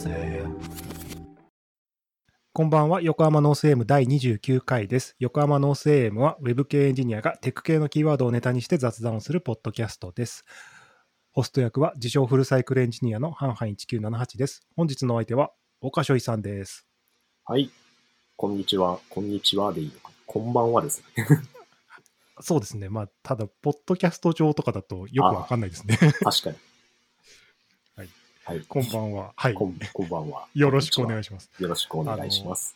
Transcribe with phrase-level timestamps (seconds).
[0.00, 0.46] 性
[2.54, 10.46] こんばんは横浜ノース AM 第29回です横浜ノース AM はウェブ系エンジニアがテック系のキーワードをネタにして雑談をするポッドキャストです
[11.32, 15.50] ホスト役は自称フルサイクルエンジニアの hanhan1978です本日のお相手は
[15.82, 16.86] 岡所井さんです
[17.44, 17.70] はい。
[18.36, 19.00] こんにちは。
[19.10, 20.12] こんにちはでいいのか。
[20.24, 21.26] こんばんはですね。
[22.40, 26.56] そうですねまあただポッドキャスト上とかだとよくわかんないですね確かに。
[28.50, 28.58] はい。
[28.58, 28.66] はい。
[28.66, 30.46] こんばんははいこんこんばんは。
[30.54, 31.50] よろしくお願いしします。
[31.60, 32.74] よろしくお願いします。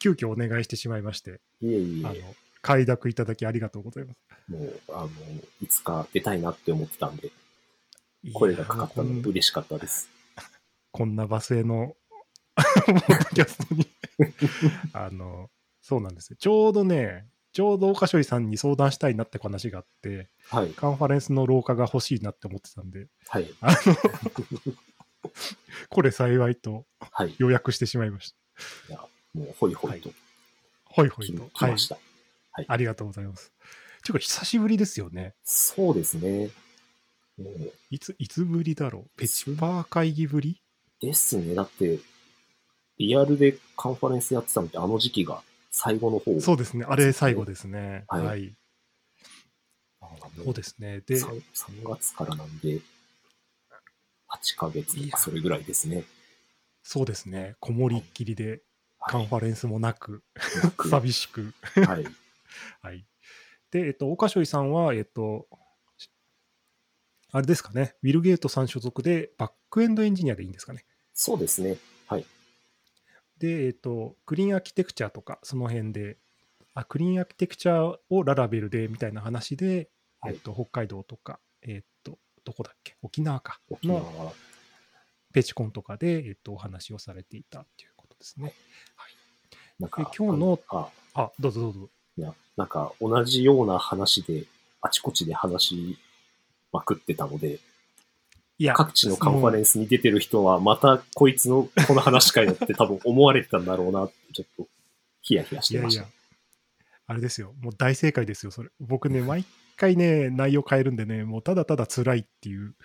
[0.00, 5.08] 急遽お願いしてしまいましていえいあのえ、快諾いただきありがとうございますもう、あの、
[5.62, 7.30] いつか出たいなって思ってたんで、
[8.32, 10.10] 声がかかったの嬉しかったです。
[10.90, 11.94] こんな罵声の
[12.56, 13.86] ポッドキャストに
[14.92, 15.48] あの
[15.80, 20.70] そうなんですよちょうどねちょうど岡所井さんに相談したいなって話があってはい。
[20.70, 23.50] カンファレンスの廊下が欲しいなって思ってたんではい。
[23.60, 23.76] あの
[25.88, 27.34] これ幸いとはい。
[27.38, 28.32] 予約してしまいまし
[28.88, 30.14] たいや、もう、ほいほいと来
[30.84, 31.98] ほいほいとはい来ました。
[32.68, 33.52] ありがとうございます
[34.02, 36.50] ちょっと久しぶりですよねそうですね。
[37.90, 39.18] いついつぶりだろう？
[39.18, 40.60] ペチパー会議ぶり？
[41.00, 41.54] ですね。
[41.54, 41.98] だって、
[42.98, 45.42] リアルでカンファレンスやってたのってあの時期が
[45.72, 46.40] 最後の方。
[46.40, 48.54] そうですねあれ最後ですねはいはい、
[50.44, 52.78] そうですねで 3, 3月からなんで、
[54.28, 56.04] 8ヶ月とかそれぐらいですね。
[56.84, 58.62] そうですねこもりっきりで
[59.08, 60.22] カンファレンスもなく、
[60.62, 61.52] 僕寂しく。
[61.86, 62.06] はい。
[62.82, 63.04] はい。
[63.70, 65.48] で、えっと、岡所井さんは、えっと、
[67.32, 70.84] あれですかね、ウィル・ゲートさん所属で、バックエンドエンジニアでいいんですかね。
[71.14, 71.76] そうですね。
[73.46, 73.58] はい。
[73.58, 76.18] で、えっと、クリーンアーキテクチャとか、その辺で、
[76.74, 79.90] あクリーンアーキテクチャをララベルでみたいな話で、
[80.20, 84.32] はいえっと、北海道とか、えっと、どこだっけ、沖縄か沖縄のは、
[85.32, 88.54] ペチコンとかで、えっと、お話をされていたっていうことですね。
[89.78, 91.90] なんかで、今日のああ、どうぞどうぞ。
[92.16, 94.44] いや、なんか同じような話で、
[94.80, 95.98] あちこちで話し
[96.72, 97.58] まくってたので、
[98.62, 104.68] いや、各地のカンファレンンスに出てる人は、またこいつの この話かよって多分思われてたんだろうなちょっと
[105.20, 106.12] ヒヤヒヤしいやいやてました。、
[107.08, 108.70] あれですよ、もう大正解ですよ、それ。
[108.78, 109.44] 僕ね、毎
[109.76, 112.76] 回ね、内容変えるんでね、もうただただ辛いっていう。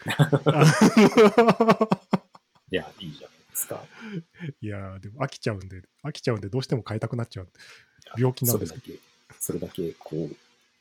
[0.45, 0.63] あ
[2.71, 3.85] いや、いいじゃないですか。
[4.59, 7.49] いや、でも飽きちゃうんで、飽きちゃうんで、どうしても変えたくなっちゃう。
[8.17, 8.99] 病気なんですそれだけ、
[9.39, 10.35] それだけ、こう、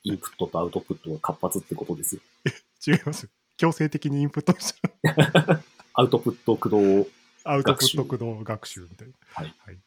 [0.05, 2.23] インプットとアウトプットが活発ってことですよ。
[2.87, 3.29] 違います。
[3.57, 5.63] 強制的にインプットした
[5.95, 7.07] アウトプット駆動
[7.45, 9.15] アウトプット駆動学習みたいな。
[9.31, 9.79] はい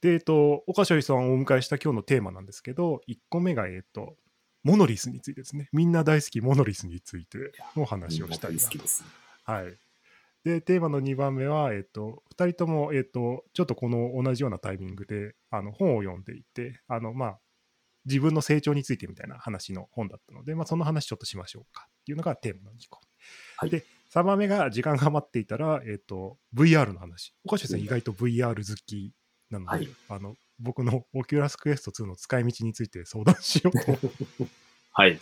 [0.00, 4.16] で、えっと、岡所井さんをお迎えした今日のテーマなんですけど、1個目が、えっと、
[4.62, 5.68] モノリスについてですね。
[5.72, 9.04] みんな大好きモノリスについての話をしたいなとみんな大好きです。
[9.44, 9.76] はい。
[10.44, 17.40] で、テーマの2番目は、えっ、と、2人とも、えっ、と、ちょっとこの同じようなタイミングで、あの、本を読んでいて、あの、まあ、
[18.06, 23.00] 自分の成長についてみたいな話の本だったので、まあ、その話ちょっとしましょうかっていうのがテーマの2個。
[23.58, 27.32] はいで、3番目が時間が余っていたら、えっ、と、VR の話。
[27.44, 29.12] okashoiさん意外と VR 好き
[29.50, 33.98] なので、はいあの、僕の Oculus Quest 2の使い道について相談しようと。
[34.92, 35.20] はい。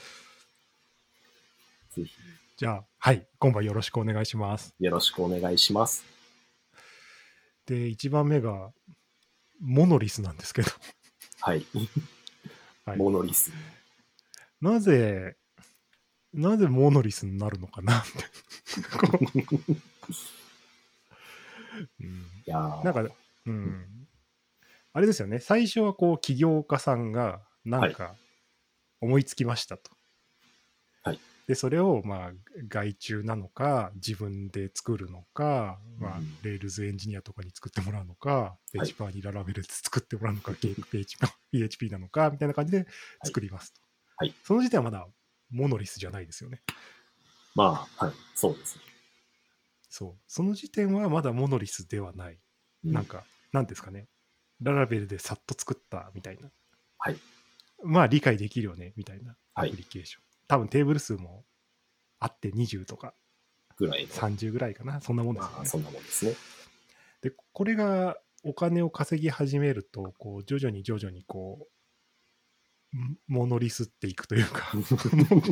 [2.57, 4.75] じゃあ、はい、今晩よろしくお願いします。
[4.79, 6.05] よろしくお願いします。
[7.67, 8.73] で、1番目が、
[9.61, 10.71] モノリスなんですけど、
[11.41, 11.67] はい。
[12.85, 13.53] はいモノリス。
[14.61, 15.37] なぜ、
[16.35, 18.13] なぜモノリスになるのかなって。
[18.97, 19.73] こう。
[22.01, 22.09] うん
[22.47, 22.85] いやー。
[22.85, 23.15] なんか、
[23.47, 23.87] うん。
[24.93, 28.15] あれですよね、最初はこう、起業家さんが、なんか、
[29.01, 29.91] 思いつきましたと。
[31.03, 31.21] はい。
[31.47, 32.33] で、それを、まあ、
[32.69, 41.17] 外注なのか、自分で作るのか、まあうん、 Rails エンジニアとかに作ってもらうのか、 PHPer に Laravel で作ってもらうのか、PHP,
[41.53, 42.87] PHP なのか、みたいな感じで
[43.25, 43.81] 作りますと。
[44.17, 44.35] はい。
[44.43, 45.07] その時点はまだ、
[45.51, 46.63] モノリスじゃないですよね。
[47.55, 48.15] まあ、はい。
[48.35, 48.83] そうですね。
[49.89, 50.15] そう。
[50.27, 52.39] その時点はまだモノリスではない。
[52.85, 54.09] うんなんか、なんですかね。
[54.63, 56.51] ララベルでさっと作ったみたいな。
[56.99, 57.17] はい。
[57.83, 60.23] まあ理解できるよね、みたいなアはいプリケーション。
[60.47, 61.45] 多分テーブル数も
[62.21, 63.15] あって20とか
[63.77, 64.09] ぐらいの。
[64.09, 65.01] 30ぐらいかな。
[65.01, 65.69] そんなもんですよまあ、ね。
[65.69, 66.35] そんなもんですね。
[67.23, 71.69] で、これがお金を稼ぎ始めると、こう、徐々に徐々にこう、ん
[73.27, 74.73] モノリスっていくというか、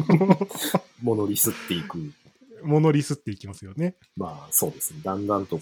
[1.03, 2.13] モノリスっていく。
[2.63, 3.97] モノリスっていきますよね。
[4.17, 5.01] まあ、そうですね。
[5.03, 5.61] だんだんと。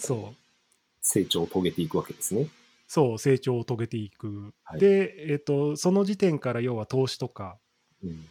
[1.00, 2.48] 成長を遂げていくわけですね。
[2.86, 4.54] そう、成長を遂げていく。
[4.62, 7.58] はいで、えっ、と、その時点から要は投資とか
[8.02, 8.24] うん。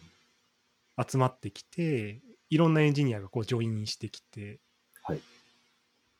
[1.08, 4.60] 集まってきて、いろんなエンジニアがこうジョインしてきて、
[5.02, 5.20] はい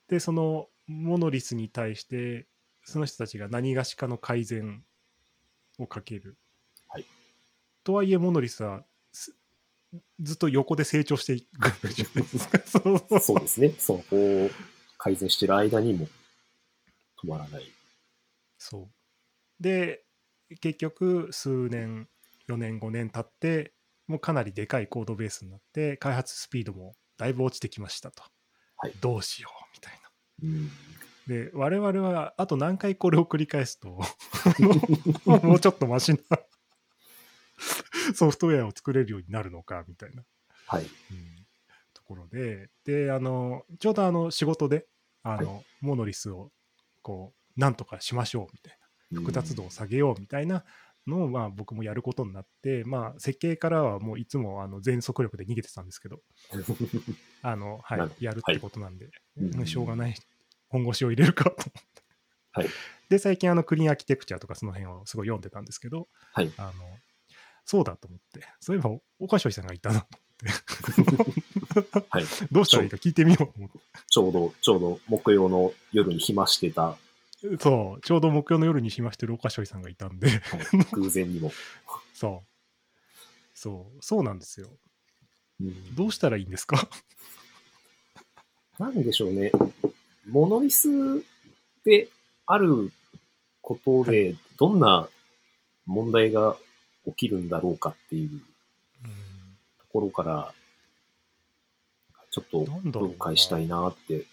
[0.09, 2.47] で、そのモノリスに対して
[2.85, 4.83] その人たちが何がしかの改善
[5.79, 6.37] をかける。
[7.85, 8.83] はいとはいえモノリスは
[9.13, 9.35] す
[10.21, 12.59] ずっと横で成長していくじゃないですか。
[12.67, 13.71] そうそうですね。
[13.79, 14.51] そこを
[14.99, 16.09] 改善してる間にも
[17.23, 17.71] 止まらない。
[18.59, 19.63] そう。
[19.63, 20.05] で、
[20.61, 22.09] 結局、数年、
[22.49, 23.75] 4年、5年経って、
[24.07, 28.23] もうかなりでかいコードベースになって、開発スピードもだいぶ落ちてきましたと。
[28.77, 30.11] はいどうしようみたいな。
[30.43, 30.71] うん。
[31.27, 34.01] で、我々はあと何回これを繰り返すと、
[35.25, 36.19] もうちょっとマシな
[38.15, 40.25] ソフトウェアを作れるようになるのかみたいな、
[40.67, 40.85] はい。
[40.85, 40.89] うん。
[41.93, 44.87] ところで、で、あの、ちょうどあの仕事で、
[45.23, 46.53] あの、モノリスを
[47.03, 48.85] こう、なんとかしましょうみたいな。
[49.21, 50.65] 複雑度を下げようみたいな
[51.07, 56.21] のをまあ僕もやることになって、まあ、設計からはもういつもあの全速力で逃げてたんですけど、
[57.43, 59.61] あのはいやるってことなんで、うん。
[59.61, 60.15] うんしょうがない、
[60.69, 61.63] 本腰を入れるかと思っ
[61.95, 62.03] て。
[62.53, 62.69] はい。
[63.09, 66.53] で、最近あのクリーンアーキテクチャとかその辺をすごい読んでたんですけど、はい。
[66.57, 66.73] あの
[67.65, 70.07] そうだと思って、そういえば岡翔さんがいたなと
[70.43, 72.25] 思って、 はい。
[72.53, 73.79] どうしたらいいか聞いてみようと思って。
[74.09, 76.99] ちょうど、ちょうど木曜の夜に暇してた、は
[77.61, 80.31] そう、ちょうど木曜の夜に暇してる岡翔さんがいたんで、い
[80.93, 81.53] 偶然にも。
[82.15, 82.49] そう。
[83.55, 84.69] そう、そうなんですよ。
[85.61, 86.89] うんどうしたらいいんですか？
[88.79, 89.53] なんでしょうね。
[90.27, 90.89] モノリス
[91.85, 92.09] で
[92.47, 92.93] ある
[93.61, 95.09] ことで、どんな
[95.87, 96.57] 問題が
[97.07, 98.31] 起きるんだろうかっていう
[99.79, 100.55] ところから、
[102.31, 104.25] ちょっと分解したいなって。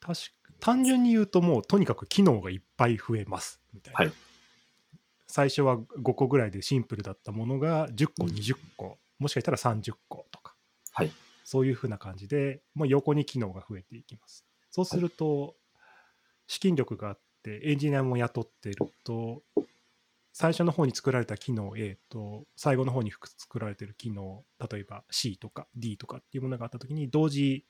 [0.00, 0.30] 確か
[0.60, 4.12] 単純に言うともうとにかく機能がいっぱい増えますみたいな、はい。
[5.26, 8.30] 最初は5個ぐらいでシンプルだったものが10個うん。
[8.30, 10.54] 20個、もしかしたら30個とか。
[10.92, 11.12] はい。
[11.44, 14.44] そういうふうな感じでもう横に機能が増えていきます。
[14.70, 15.54] そうすると、
[16.46, 19.42] 資金力があってエンジニアも雇ってると
[20.32, 27.64] 最初の方に作られた機能 A と最後の方に作られてる機能例えば C とか D とかっていうものがあった時に同時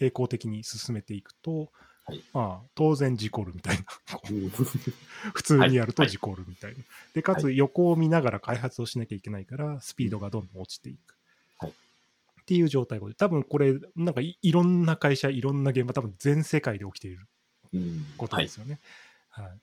[0.00, 1.70] 並行的に進めていくと、
[2.06, 2.22] はい。
[2.32, 3.84] まあ当然事故るみたいな
[5.34, 6.10] 普通にやるとはい。
[6.10, 6.84] 事故るみたいな、
[7.14, 11.16] でかつは横を見ながら開発をしなきゃいけないからスピードがどんどん落ちていく、
[11.58, 11.70] はい。
[11.70, 17.28] っていう状態で多分これなんかいいろんな会社いろんな現場多分全世界で起きている
[17.74, 18.06] うん。
[18.16, 18.80] ことはいですよね。
[19.28, 19.58] はい。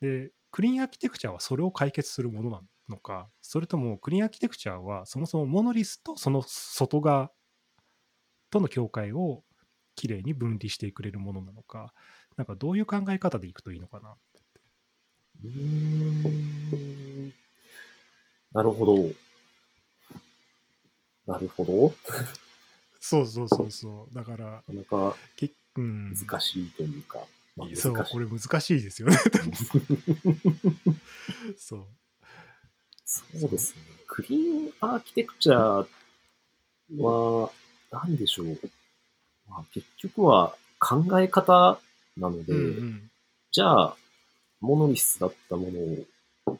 [0.00, 7.30] でクリーンアーキテクチャはそれを解決するものなのかそれともクリーンアーキテクチャはそもそもモノリスとその外側
[8.50, 9.44] との境界を
[9.94, 11.92] きれいに分離してくれるものなのか
[12.36, 14.14] なんかどういう考え方でいくといいのかな。
[15.44, 15.50] うー
[17.26, 17.32] ん。
[18.52, 18.96] なるほど。
[21.26, 21.94] なるほど。
[22.98, 24.14] そうそうそうそう。
[24.14, 25.16] だからなかなか
[25.74, 27.26] 難しいというか、まあ、
[27.76, 29.16] そうこれ難しいですよね
[31.58, 31.86] そう
[33.04, 33.82] そうですね。
[34.06, 35.86] クリーンアーキテクチャ
[36.98, 37.50] は、
[37.90, 38.58] 何でしょう？
[39.48, 41.80] まあ、結局は考え方
[42.16, 43.10] なので、うんうん
[43.52, 43.96] じゃあ、
[44.60, 45.80] モノリスだったもの
[46.52, 46.58] を、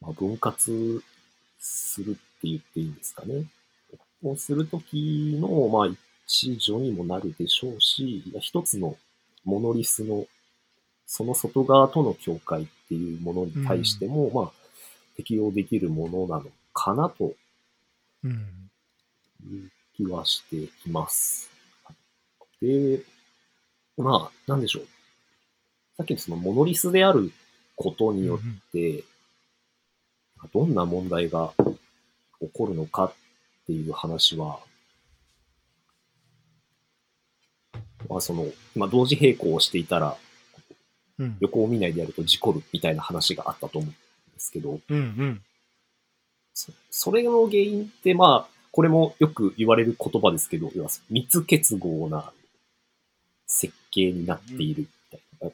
[0.00, 1.02] まあ、分割
[1.58, 3.46] するって言っていいんですかね？
[4.22, 5.88] をするときの、まあ、
[6.26, 8.96] 一助にもなるでしょうし、一つの
[9.48, 10.26] モノリスの、
[11.06, 14.52] その外側との境界っていうものに対しても、まあ、
[15.16, 17.32] 適用できるものなのかなと
[18.22, 18.70] うん
[19.50, 21.48] いう気はしています。
[22.60, 23.00] で、
[23.96, 24.86] まあ、なんでしょう。
[25.96, 27.32] さっきのそのモノリスである
[27.74, 29.02] ことによって、
[30.52, 31.54] どんな問題が
[32.40, 33.12] 起こるのかっ
[33.66, 34.60] ていう話は、
[38.08, 40.16] まあその、まあ同時並行をしていたら
[41.18, 41.36] うん。
[41.40, 43.94] 横を見ないでやると事故るみたいな話があったと思うんで
[44.38, 45.42] すけど、うんうん。
[46.54, 52.32] そそれの原因って、まあ、これもよく言われる言葉ですけど、要は密結合な
[53.46, 55.48] 設計になっているみたいな。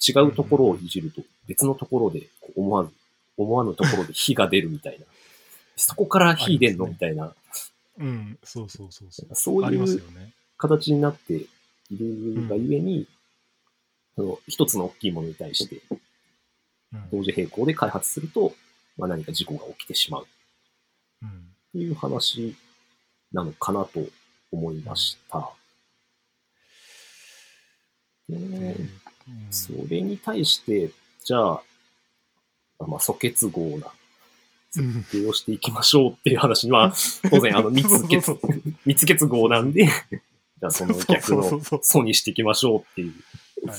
[0.00, 2.90] 違うところをいじると別のところで思わず、
[3.36, 5.04] 思わぬところで火が出るみたいな。
[5.76, 7.34] そこから火出んのみたいな。
[7.98, 8.38] うん。
[8.44, 9.34] そうそうそうそう。
[9.34, 10.02] そうありますいう
[10.56, 11.46] 形になって
[11.92, 13.06] いるがゆえに、
[14.16, 15.82] その一つの大きいものに対して
[16.92, 17.10] うん。
[17.10, 18.54] 同時並行で開発すると、
[18.96, 20.26] まあ、何か事故が起きてしまう。
[21.22, 21.32] うんっ
[21.72, 22.54] ていう話
[23.32, 24.04] なのかなと
[24.50, 25.52] 思いました。
[28.28, 28.90] でうん。
[29.50, 30.90] それに対して、
[31.24, 31.62] じゃあ、
[32.86, 33.86] まあ、素結合な
[34.76, 36.92] うん設計をしていきましょうっていう話には、
[37.30, 38.38] 当然、あの、 密結
[38.84, 39.88] 密結合なんで、
[40.62, 43.12] じゃあその逆のそうそうそう素にしていきましょうっていう。
[43.68, 43.78] はい。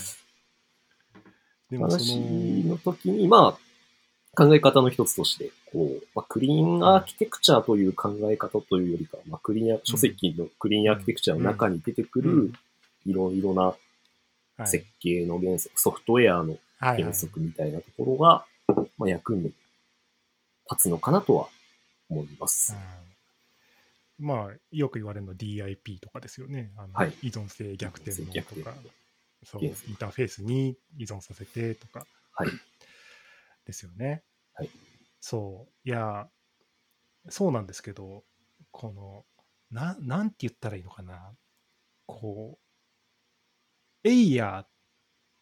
[1.71, 12.53] でもそ話の、の時に、まあ、考え方の一つとして、こう、まあ、クリーンアーキテクチャという考え方というよりかは、まあ、クリーンア、書籍のクリーンアーキテクチャの中に出てくるうん、
[13.05, 13.77] いろいろなは
[14.65, 18.45] い設計の原則、ソフトウェアの原則みたいなところが、
[18.97, 19.51] まあ、役に
[20.69, 21.47] 立つのかなとは
[22.09, 22.73] 思います。
[22.73, 23.12] うん
[24.19, 26.71] まあ、よく言われるの DIP とかですよね。
[26.77, 28.73] あのはい依存性逆転のとか、
[29.43, 32.49] そう、インターフェースに依存させてとかはい。
[33.65, 34.23] ですよね。
[34.53, 34.69] はい
[35.25, 35.89] そう。
[35.89, 36.27] いや、
[37.29, 38.25] そうなんですけど、
[38.71, 39.23] この、
[39.71, 41.33] ななんて言ったらいいのかな。
[42.05, 42.59] こ
[44.03, 44.65] う、エイヤー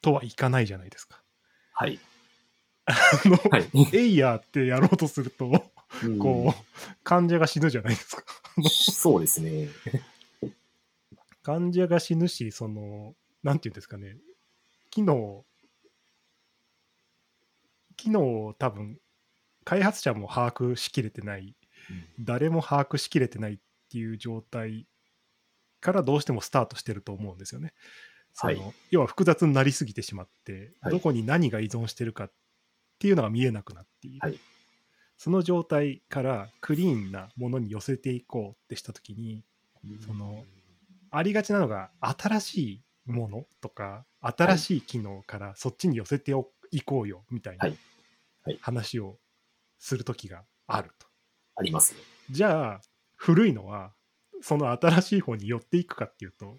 [0.03, 1.23] とはいかないじゃないですか。
[1.73, 1.99] はい。
[2.85, 2.93] あ
[3.25, 3.69] のはい。
[3.97, 5.71] エイヤーってやろうとすると、
[6.03, 8.23] うんこう、患者が死ぬじゃないですか。
[8.69, 9.69] そうですね。
[11.43, 14.17] 患者が死ぬし、その、なんていうんですかね、
[14.89, 15.45] 機能、
[17.97, 18.99] 機能を多分、
[19.63, 21.55] 開発者も把握しきれてない、
[22.19, 23.57] 誰も把握しきれてないっ
[23.89, 24.87] ていう状態
[25.79, 27.73] からどうしてもスタートしてると思うんですよね。
[28.33, 28.73] そのはい。
[28.91, 30.91] 要は複雑になりすぎてしまって、はい。
[30.91, 32.31] どこに何が依存してるかっ
[32.99, 34.19] ていうのが見えなくなっている。
[34.21, 34.39] はい
[35.21, 39.43] その状態からクリーンなものに寄せていこうってしたときに、
[40.03, 40.43] その
[41.11, 47.69] ありがちなのが新しいものとか新しい機能からそっちに寄せておいこうよみたいな
[48.61, 49.19] 話を
[49.77, 51.05] する時があると。
[51.55, 51.99] ありますね。
[52.31, 52.81] じゃあ
[53.15, 53.93] 古いのは
[54.41, 56.57] その新しい方に寄っていくかっていうと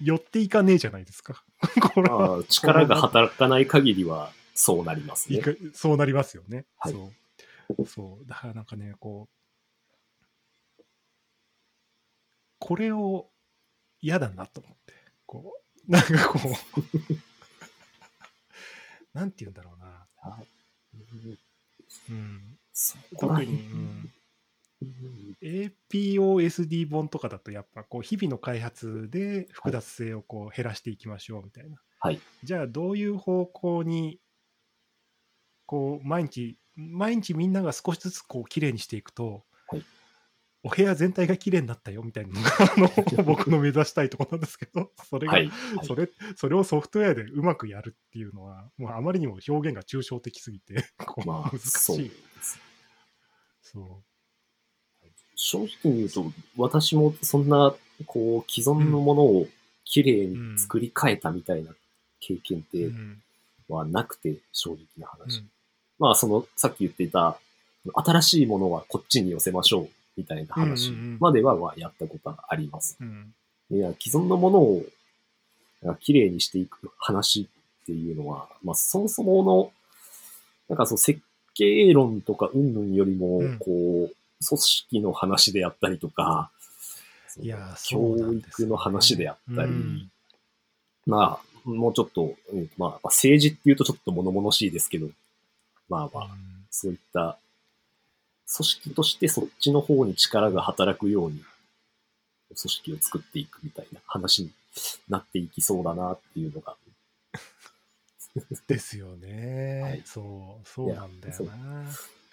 [0.00, 1.44] 寄っていかねえじゃないですか。
[1.94, 5.40] これはまあ、力が働かない限りはそうなりますね。
[5.72, 6.66] そうなりますよね。
[6.78, 7.12] はいそう
[7.86, 8.26] そう。
[8.26, 9.28] だからなんかねこ
[10.78, 10.84] う
[12.58, 13.30] これを
[14.00, 14.94] 嫌だなと思って。
[15.26, 15.54] こ
[15.88, 16.52] うなんかこう
[19.18, 20.46] なんて言うんだろうな、はい。
[22.10, 22.58] うん、
[23.18, 24.12] 特に、うん。
[25.42, 32.20] APOSD 本とかだとやっぱこう日々の開発で複雑性をこう減らしていきましょうみたいな、はい。
[32.42, 34.20] じゃあどういう方向に
[35.66, 39.84] こう毎日毎日みんなが少しずつこう綺麗にしていくと、はい。
[40.64, 42.50] お部屋全体が綺麗になったよみたいなのが
[43.10, 45.48] あの僕の目指したいところなんですけどそれが、はい。
[45.48, 52.12] はいそれそれをソフトウェアでうまくやるっていうのはもうあまりにも表現が抽象的すぎて こうまあ難、しい、
[53.60, 54.12] そう
[55.34, 57.74] 正直に言うと、私もそんな、
[58.06, 59.48] こう、既存のものを
[59.84, 61.72] 綺麗に作り変えたみたいな
[62.20, 63.22] 経験ってうん。
[63.68, 65.44] はなくて、正直なう話。
[66.02, 67.38] んまあ、その、さっき言っていた、
[67.94, 71.16] 新しいものはこっちに寄せましょう、みたいな話うんうんうん。
[71.20, 72.96] までは、まあ、やったことはあります。
[73.00, 73.34] うん
[73.70, 74.84] いや、既存のものを
[76.00, 77.48] 綺麗にしていく話
[77.82, 79.72] っていうのは、まあ、そもそもの、
[80.68, 81.18] なんかそう、設
[81.54, 84.14] 計論とか云々よりもうん、こう、
[84.46, 86.50] 組織の話であったりとか、
[87.40, 90.10] いやーそうな教育の話であったり、うん
[91.06, 92.34] まあ、もうちょっと、
[92.76, 95.08] まあ政治っていうとちょっと物々しいですけど、
[95.92, 96.28] まあまあ、
[96.70, 97.36] そういった
[98.56, 101.44] 組織としてそっちの方に力が働くように、
[102.48, 104.50] 組織を作っていくみたいな話に
[105.10, 106.76] なっていきそうだなっていうのが、
[108.66, 110.02] ですよね、はい。
[110.06, 110.22] そ
[110.64, 111.52] うそうなんだよな。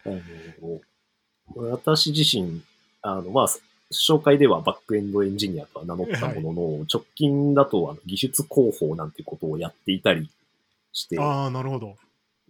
[0.05, 2.61] あの、私自身、
[3.01, 3.47] あの、まあ、
[3.91, 10.29] 紹介ではバックエンドエンジニアとは名乗ったものの、直近だとあの技術広報なんてことをやっていたり
[10.93, 11.97] して、ああなるほど。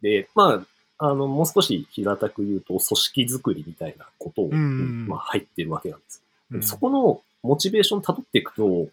[0.02, 6.22] で、まあ、あの、もう少し平たく言うと、組織づくりみたいなことを、まあ、入ってるわけなんです。
[6.52, 6.64] うん。
[6.64, 8.90] そこのモチベーション辿っていくと、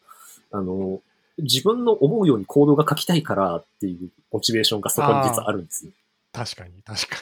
[0.53, 1.01] あの、
[1.39, 5.93] 自分の思うようにコードが書きたいからっていうモチベーションがそこに実はあるんですね。
[6.33, 7.17] 確かに確か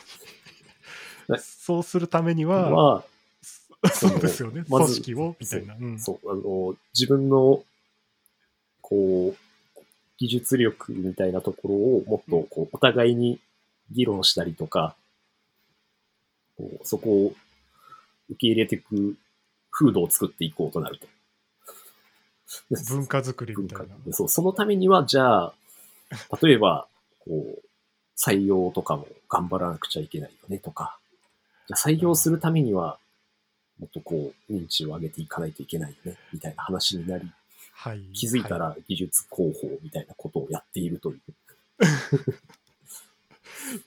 [1.30, 1.36] ね。
[1.36, 3.04] にそうするためには、ま
[3.84, 4.64] あ、そうですよね。
[4.68, 5.98] まず組織をみたいな、うん。
[5.98, 7.62] そう、あの、自分の、
[8.82, 9.80] こう、
[10.18, 13.40] 技術力みたいなところをもっと、こう、お互いに
[13.90, 14.96] 議論したりとか、
[16.56, 17.34] こうそこを
[18.30, 19.16] 受け入れていく
[19.70, 21.06] 風土を作っていこうとなると。
[22.88, 25.54] 文化づくりみたいなそう、そのためには、じゃあ、
[26.40, 26.86] 例えば、
[27.18, 27.62] こう、
[28.16, 30.98] 採用とかも頑張らなくちゃいけないよねとか、
[31.66, 32.98] じゃあ採用するためには、
[33.78, 37.30] もっとこう、認知を上げていかないといけないよね、みたいな話になり、
[37.76, 41.16] はい気づいたはら技術広報みたいなことをやっているという。
[41.16, 41.22] い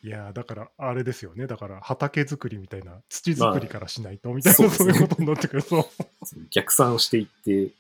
[0.04, 5.82] やーだからあれですよねだから畑作りみたいな土作りからしないとみたいな、そうですねそういうことになってくるそう
[6.26, 7.74] そう 逆算していって、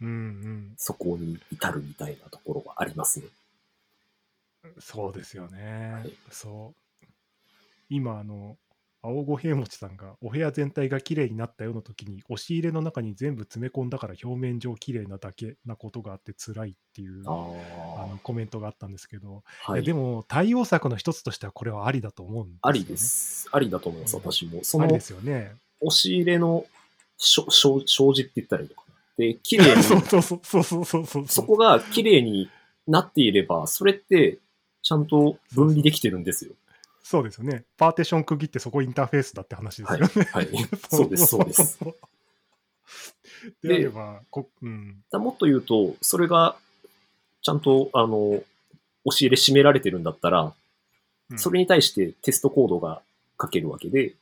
[0.00, 0.74] うんうん。
[0.76, 3.26] そこに至るみたいなところがありますね。
[4.78, 5.92] そうですよね。
[5.92, 7.06] はいそう。
[7.90, 8.56] 今、あの、
[9.04, 17.30] 青五平餅さんがお部屋全体が綺麗になったような時に押し入れの中に全部詰め込んだから表面上綺麗なだけなことがあって辛いっていうあ
[17.98, 19.84] あのコメントがあったんですけど、あ、はいい。
[19.84, 22.60] やでも対応策の一つとしてはこれはありだと思うんですよ、ね。
[22.62, 22.96] ありで。
[22.96, 23.48] す。
[23.52, 24.60] ありだと思います、うん私も。
[24.62, 25.52] そのですよね。
[25.80, 26.64] 押し入れの
[27.18, 28.94] しょしょ障子って言ったらいいのかな。
[29.18, 31.26] で、 綺麗に、そうそうそうそうそうそうそう。
[31.28, 32.48] そこが綺麗に
[32.86, 34.38] なっていれば、それって
[34.82, 36.52] ちゃんと分離できてるんですよ。
[37.06, 37.66] そうですよね。
[37.76, 40.00] パーテーション区切ってそこインターフェースだって話ですはい。
[40.00, 40.22] よね。
[40.32, 40.48] はい。
[40.90, 41.78] そうです、そうです。
[41.84, 43.68] う。
[43.68, 45.04] であれば、こうん。
[45.12, 46.56] だもっと言うと、それが、
[47.42, 48.42] ちゃんと、あの、
[49.04, 50.54] 押し入れ締められてるんだったら、
[51.30, 53.00] うんそれに対してテストコードが
[53.40, 54.14] 書けるわけで、だ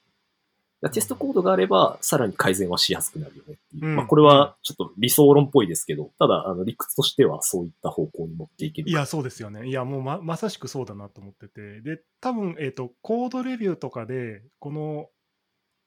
[0.91, 3.87] テストコードがあれば、さらに改善はしやすくなるよねっていう。
[3.87, 8.91] うんまあ、これはちょっと理想論っぽいですけど、ただ、あの、理屈としてはそういった方向に持っていける。
[8.91, 9.69] いや、そうですよね。
[9.69, 11.81] いや、もうままさしくそうだなと思ってて。
[11.83, 15.09] で、多分、えっ、と、コードレビューとかで、この、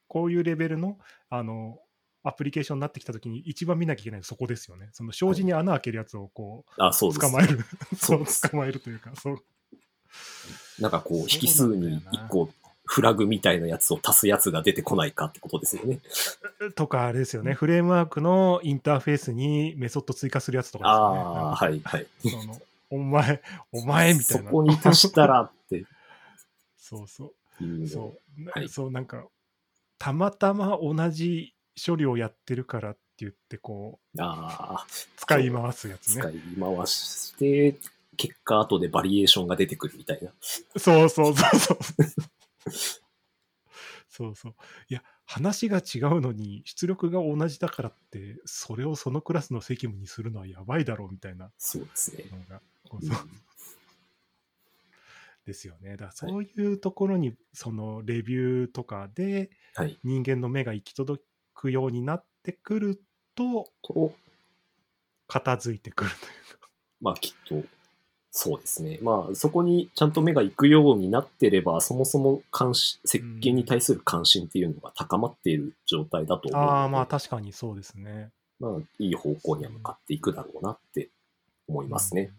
[0.07, 0.97] こういうレベルの、
[1.29, 1.79] あの、
[2.23, 4.89] アプリケーションになってきたときに一番見なきゃいけないのはそこですよね。
[4.93, 7.21] その障子に穴開けるやつをこあ、そうう、です。
[7.21, 7.59] 捕まえる。
[7.97, 9.37] そ そう捕まえるというか、そう。
[10.79, 12.49] なんかこう、そう引数に一個
[12.85, 15.99] フラグみたいなやつを足すやつが出てこないかってことですよね。
[16.75, 17.53] とか、あれですよね。
[17.53, 21.19] フレームワークのインターフェースにメソッド追加するやつとかですよね。
[21.19, 22.07] ああ、はい、はい。
[22.21, 22.61] その
[22.91, 24.45] お前、お前みたいな。
[24.45, 25.85] そこに足したらって
[26.77, 27.87] そうそう。
[27.87, 29.25] そう、なはいそうなんか、
[29.97, 34.87] たまたま同じ処理をやってるからって言って、こう、ああ、
[35.17, 36.21] 使い回すやつね。
[36.21, 37.75] 使い回して、
[38.17, 40.31] 結果後でバリエーションが出てくるみたいな。
[40.77, 41.77] そうそうそうそう。
[44.09, 44.55] そうそう。
[44.89, 52.25] いや、話が違うのに、出力が同じだからって、それをそのクラスの責務にするのはやばいだろうみたいなそうですね。
[52.31, 53.01] のが、そう
[55.45, 55.91] ですよね。
[55.91, 59.99] だからそういうところに、そのレビューとかではい。
[60.03, 61.21] 人間の目が行き届
[61.53, 63.03] くようになってくる
[63.35, 64.13] と、と、
[65.27, 66.19] 片付いてくるとい
[66.55, 66.69] うか。
[67.01, 67.63] まあきっと、
[68.37, 68.99] そうですね。
[69.01, 76.73] まあそこにちゃんと目が行くようになってれば、そもそも関心、設計に対する関心っていうのが高まっている状態だと思うので。
[76.73, 78.31] ああ、まあ確かにそうですね。
[78.59, 81.09] まあいい方向には向かっていくだろうなって
[81.69, 82.33] 思いますね。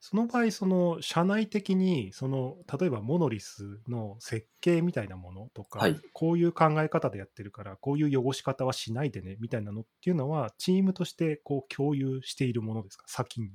[0.00, 13.50] その場合、その社内的に、その例えばモノリスの設計みたいなものとか、はいこういう考え方でやってるから、こういう汚し方はしないでねみたいなのっていうのは、チームとしてこう共有しているものですか、先に。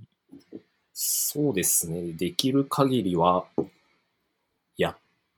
[0.94, 2.14] そうですね。
[2.14, 3.46] できる限りは
[4.78, 4.98] やっ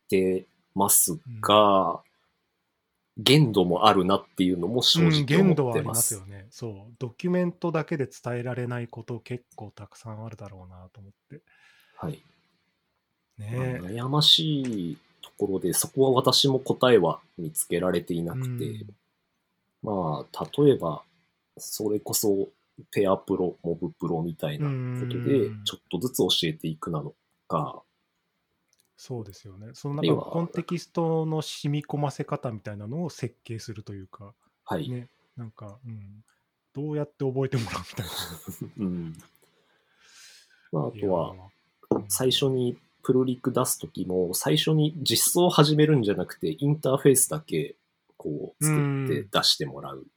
[0.09, 2.01] てますが、
[3.17, 5.93] 限度もあるなっていうのも正うん、直限度はあり思ってま。
[5.93, 6.47] ますすよね。
[6.49, 11.41] そう、ドキュメントだけで伝えられないこと結構たくさんあるだろうなと思って。
[11.97, 12.23] はい。
[13.37, 18.87] まあね悩ましいところで、そこは私も答えは見つけられていなくて、うん
[19.83, 21.03] まあ、例えば、
[21.57, 22.47] それこそ、
[22.91, 27.13] ペアプロ、モブプロみたいなことでうん、ちょっとずつ教えていくなの
[27.47, 27.83] か、
[28.97, 29.67] そうですよね。
[29.73, 34.33] そのなんかコンテキストの染み込ませ方みたいなのを設計するというか、
[34.63, 34.89] はい。
[34.89, 36.23] ね、なんか、うん、
[36.73, 38.11] どうやって覚えてもらうみたいな。
[38.79, 39.13] うん。
[40.71, 41.35] まあ、あいとは、
[42.07, 47.75] 最初にプルリク出すときも、最初に実装を始めるんじゃなくて、インターフェースだけ、
[48.15, 50.07] こう、作って出してもらう。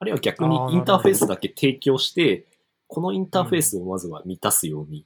[0.00, 2.46] あるいは逆にインターフェースだけ提供して、
[2.86, 5.04] このインターフェースをまずは満たすように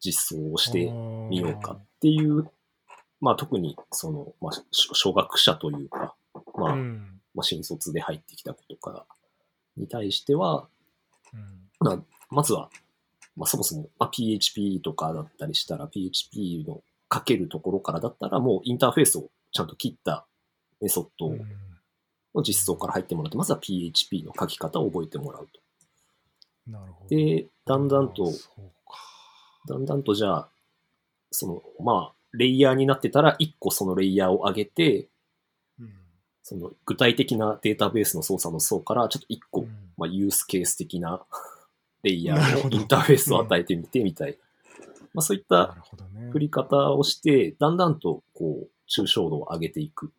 [0.00, 0.90] 実装をして
[1.30, 2.50] みようかっていう、
[3.20, 6.14] まあ特にその、まあ、し初学者というか、
[6.54, 7.20] まあ、うん。
[7.34, 9.06] まあ新卒で入ってきた子とか
[9.76, 10.66] に対しては、
[11.32, 11.40] うん。
[11.80, 11.98] まあ、
[12.30, 12.70] まずは、
[13.36, 20.26] まあ、そもそも、まあ、PHP とかだったりしたら、PHP の書けるところからだったら、もうインターフェースをちゃんと切った
[20.80, 21.73] メソッドうん
[22.34, 25.60] の実装から入ってもらって、まずは PHP の書き方を覚えてもらうと。
[26.70, 27.08] なるほど。
[27.08, 28.32] で、だんだんと。
[29.66, 30.48] だんだんとじゃあ、
[31.30, 35.08] その、まあ、レイヤーになってたら、一個そのレイヤーを上げて、
[35.78, 35.90] うん
[36.46, 41.24] その具体的なデータベースの操作の層から、ちょっと一個、うんまあ、ユースケース的な
[42.02, 44.36] レイヤーのインターフェースを与えてみてみたいな。
[45.14, 45.74] まあ、そういった。
[46.32, 50.12] 振り方をして、だんだんと、こう、抽象度を上げていくうん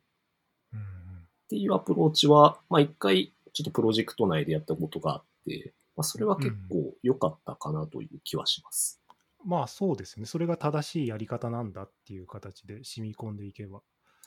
[1.45, 9.01] っていうアプローチは、まあ一回、ちょっとプロジェクト内でやったことがあって、まあそれは結構良かったかなという気はします。
[9.45, 10.25] まあそうですね。
[10.25, 13.81] それが正しいやり方なんだっていう形で染み込んでいけば。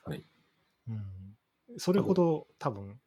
[0.05, 0.23] はい。
[0.89, 1.03] うん、
[1.77, 3.01] それほど多分、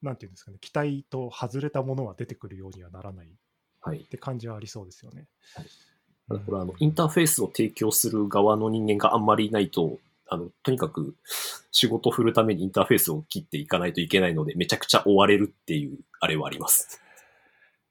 [0.00, 3.30] なんていうんですかね、期待と外れたものは出てくるようにはならないっ
[3.80, 4.04] はい。
[4.04, 5.26] て感じはありそうですよね。
[6.28, 9.98] ただこれはあの、インターフェースを提供する側の人間があんまりいないと、
[10.32, 11.14] あの、とにかく
[11.70, 17.02] 仕事を振るためにインターフェースを切っていかないといけないので、めちゃくちゃ追われるっていう、あれはあります。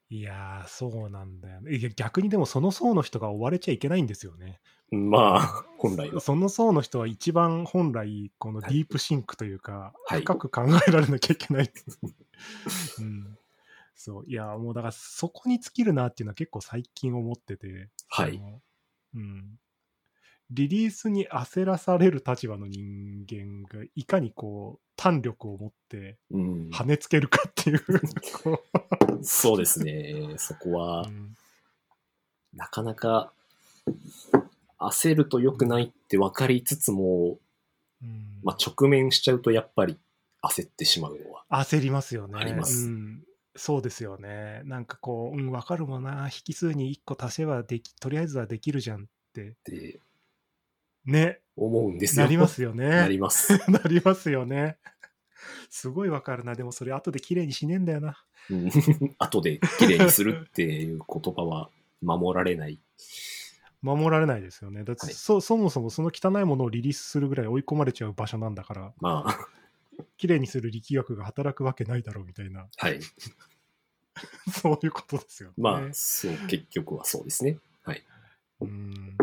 [0.09, 1.75] いやー、そうなんだよね。
[1.75, 4.59] いや逆にでもその層の人が追われちゃいけないんですよね。
[4.89, 6.19] まあ、本来は。
[6.19, 11.71] その層の人は一番本来、このデはいィープシンクというか、はい深く考えられなきゃいけない。
[12.99, 13.37] うん、
[13.95, 14.25] そう。
[14.27, 17.89] いや、もうだからそこに尽きるなっていうのは結構最近思ってて。
[18.09, 18.41] はい
[19.13, 19.59] うん。
[20.51, 26.69] リリースに焦らされる立場の人間がいかにこう胆力を持ってうん。
[26.69, 27.81] 跳ねつけるかっていう、
[28.43, 28.63] こ
[29.23, 30.35] そうですね。
[30.37, 31.35] そこはう、うん
[32.53, 33.31] なかなか、
[34.77, 37.37] 焦ると良くないって分かりつつも、
[38.01, 39.97] うんまあ、直面しちゃうとやっぱり
[40.43, 41.45] 焦ってしまうのは。
[41.49, 42.37] 焦りますよね。
[42.37, 43.23] ありますうん、
[43.55, 44.61] そうですよね。
[44.65, 46.29] なんかこう、うん、わかるもんな。
[46.45, 49.49] 引数に1個足せばでき、とりあえずはできるじゃんって。
[49.49, 49.99] って
[51.05, 51.39] ね。
[51.55, 52.25] 思うんですよ。
[52.25, 52.89] なりますよね。
[52.89, 53.57] なります。
[53.69, 54.77] なりますよね。
[55.69, 56.55] すごいわかるな。
[56.55, 58.23] でもそれ後で綺麗にしねえんだよな。
[58.49, 58.71] うん
[59.19, 61.69] 後で綺麗にするっていう言葉は
[62.01, 62.79] 守られない。
[63.81, 64.83] 守られないですよね。
[64.83, 69.47] だってはいそそもそもその汚いものをリリースするぐらい追い込まれちゃう場所なんだから、まあ、
[70.17, 72.99] 綺麗にする力学が働くわけないだろうみたいな、はい。
[74.51, 75.55] そういうことですよね。
[75.57, 77.57] まあ、そう、結局はそうですね。
[77.83, 78.03] はい。
[78.61, 79.17] うん。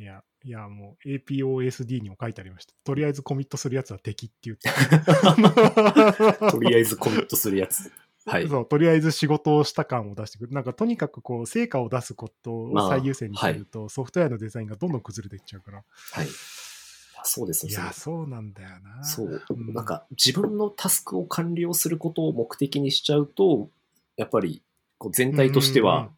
[0.00, 2.72] いや、いや、もう APOSD にも書いてありました。
[2.84, 4.70] とりあえずコミットするやつは敵って言って。
[6.50, 7.92] とりあえずコミットするやつ。
[8.24, 8.48] はい。
[8.48, 10.52] そう、とりあえず仕事をした感を出してくる。
[10.52, 15.84] なんかとにかくこう、成果を出すことをまあ最優先にすると、ソフトウェアのデザインがどんどん崩れていっちゃうから。
[16.12, 16.26] はい。
[17.22, 17.72] そうですね。
[17.72, 19.04] いや、そうなんだよな。
[19.04, 19.54] そうう。
[19.54, 23.68] んなんか、自分のタスクを完了することを目的にしちゃうと、
[24.16, 24.62] やっぱり、
[24.96, 26.10] こう全体としては、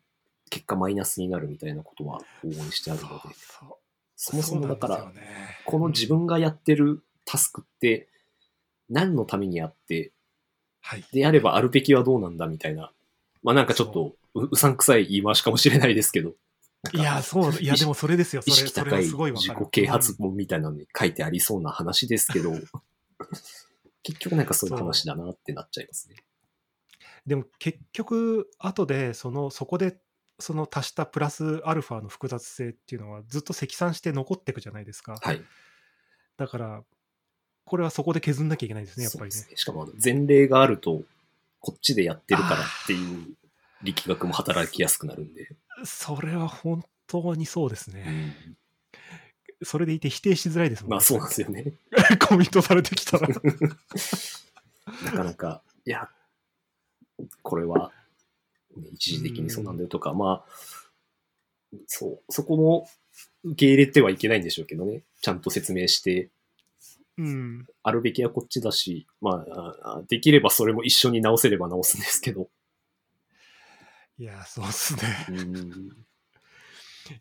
[0.53, 3.15] 結果マイナスになるみたいなことは往々にしてあるので、
[4.17, 5.11] そもそもだから、
[5.65, 8.11] この自分がやってるタスクって、
[8.91, 10.13] 何のためにやって、
[10.83, 11.05] はい。
[11.11, 12.93] であればあるべきはどうなんだみたいな。
[13.43, 16.35] まあなんかちょっとううさんくさい言い回しかもしれないですけど。
[16.93, 18.43] いや、そう、いや、でもそれですよ。
[18.43, 19.05] そ意識高い。
[19.05, 22.53] 自己啓発本みたいなのに書いてありそうな話ですけど、
[24.03, 26.17] 結局なんかそういう話だなってなっちゃいますね。
[27.27, 29.97] でも結局、後で、その、そこで、
[30.39, 35.19] その足したプラスアルファの複雑性っていうのはずっと積算して残っていくじゃないですか。
[35.21, 35.43] はい。
[36.37, 36.83] だから、
[37.65, 39.41] これはそこで削んなきゃいけないですね、やっぱりね。
[39.41, 39.47] ね。
[39.55, 41.03] しかも前例があると、
[41.61, 43.37] こっちでやってるからっていう
[43.83, 45.49] 力学も働きやすくなるんで。
[45.85, 48.03] それは本当にそうですうね。
[48.03, 48.57] ん、
[49.63, 51.73] それでいて否定しづらいですもんまあそうなんですよね。
[52.29, 53.29] コミットされてきたら。
[55.05, 56.09] なかなか、いや、
[57.43, 58.02] これは、ね
[58.93, 62.89] 一時的にそうなんだよとか、まあ、そう、そこも
[63.45, 65.03] 受け入れてはいけないんでしょうけどね。
[65.21, 66.31] ちゃんと説明して、
[67.19, 67.67] うん。
[67.83, 72.49] あるべきはこっちだし、まああ、できればそれも一緒に直せれば直すんですけど。
[74.19, 75.03] いや、そうっすね。
[75.31, 76.07] うん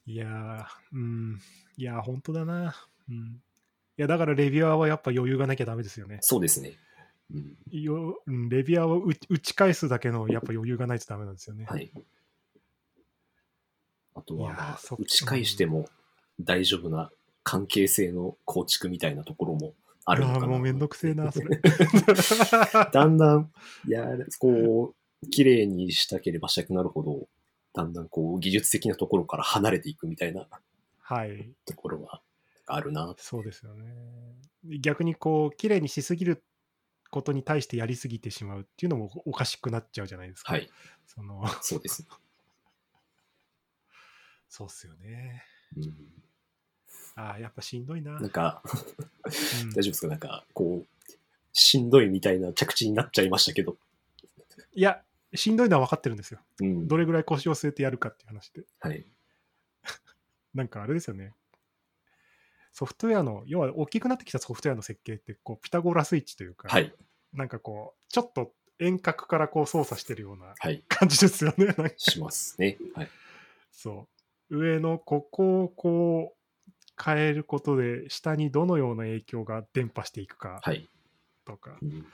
[0.06, 1.42] いやー、うん。
[1.76, 2.76] いやー、本当だな。
[3.10, 3.16] うん。
[3.16, 6.20] いや、だからレビュアーはやっぱ余裕がなきゃダメですよね。
[6.22, 6.78] そうですね。
[7.34, 11.66] うんようんレビュアーを打打ち返すだけのやっぱ余裕がないとダメなんですよね。
[11.68, 11.92] はい。
[14.14, 15.88] あといは、打ち返しても
[16.40, 17.12] 大丈夫な
[17.44, 19.74] 関係性の構築みたいなところも
[20.06, 20.48] あるのかな。
[20.48, 21.62] もうめんどくせえな、それ。
[22.92, 23.52] だんだん、
[23.88, 24.06] いや、
[24.40, 27.28] こう、綺麗にしたければしたくなるほど、
[27.74, 30.48] だんだんこう、技術的なところから離れていくみたいな
[31.00, 31.54] はい。
[31.66, 32.22] ところは
[32.68, 33.14] あるな。
[33.18, 33.86] そうですよね。
[34.80, 36.44] 逆にこう、綺麗にしすぎる
[37.12, 40.54] ことに対してやりすぎてしまうっていうのもおかしくなっちゃうじゃないですか。
[40.54, 40.70] はい。
[41.06, 42.08] その、そうです。
[44.50, 45.44] そうっすよね。
[45.78, 45.94] うん、
[47.16, 48.20] ああ、やっぱしんどいな。
[48.20, 50.08] なんか、うん大丈夫ですか？
[50.08, 51.12] なんか、こう、
[51.54, 53.78] しんどいみたいな着地になっちゃいましたけど。
[54.74, 56.40] いや、しんどいのは分かってるんですよ。
[56.60, 56.88] うん。
[56.88, 58.64] どれぐらい腰を据えてやるかっていう話で。
[58.80, 59.06] はい。
[60.54, 61.34] なんかあれですよね。
[62.72, 66.94] ソフトウェアの、要は大きくなってきたソフトウェアの設計って、こう、ピタゴラスイッチというか、はい。
[67.34, 70.84] なんかこう、ちょっと遠隔からこう操作してるようなはい。
[70.88, 71.66] 感じですよね。
[71.66, 72.78] なんかしますね。
[72.96, 73.10] はい。
[73.72, 74.08] そ
[74.50, 74.58] う。
[74.58, 80.90] 上のここをこう変えることで、下にどのような影響が伝播していくかはい。
[81.46, 82.06] とか、うん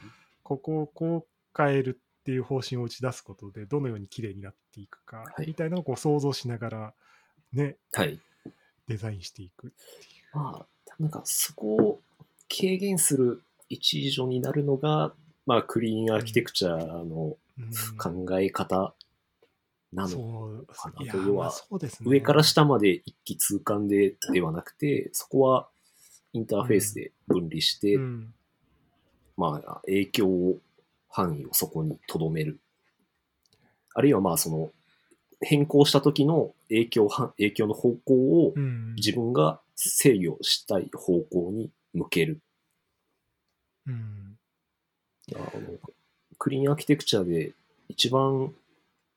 [0.43, 6.93] ここをこう変えるっていう方針を打ち出すことで、どのように綺麗になっていくか、はいみたいなのをこう想像しながら、
[7.51, 8.17] ね、はい。
[8.87, 10.16] デザインしていくっていう。
[10.33, 11.99] まあ、なんかそこを
[12.49, 15.13] 軽減する一助になるのが、
[15.45, 18.93] まあ、クリーンアーキテクチャのうん考え方
[19.91, 22.09] なのかなと要はまあそうですね。
[22.09, 25.69] 上から下まで一気通貫でではなくて、そこは
[26.33, 28.33] インターフェースで分離して、うん。
[29.37, 30.57] まあ、影響を、
[31.09, 32.59] 範囲をそこに留める。
[33.95, 34.71] あるいはまあ、その、
[35.41, 38.95] 変更した時の影響は、影響の方向をうん。
[38.95, 42.41] 自分が制御したい方向に向ける。
[43.85, 44.37] うん
[45.35, 45.79] あの
[46.37, 47.53] クリーンアーキテクチャで
[47.89, 48.53] 一番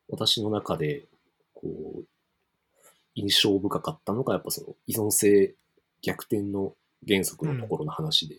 [0.09, 1.05] 私の中で、
[1.55, 1.69] こ
[1.99, 2.05] う、
[3.15, 5.55] 印象深かったのが、やっぱその依存性
[6.03, 6.75] 逆転の
[7.07, 8.37] 原則のところの話で、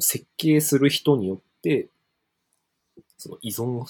[0.00, 1.88] 設計する人によって、
[3.16, 3.84] その依存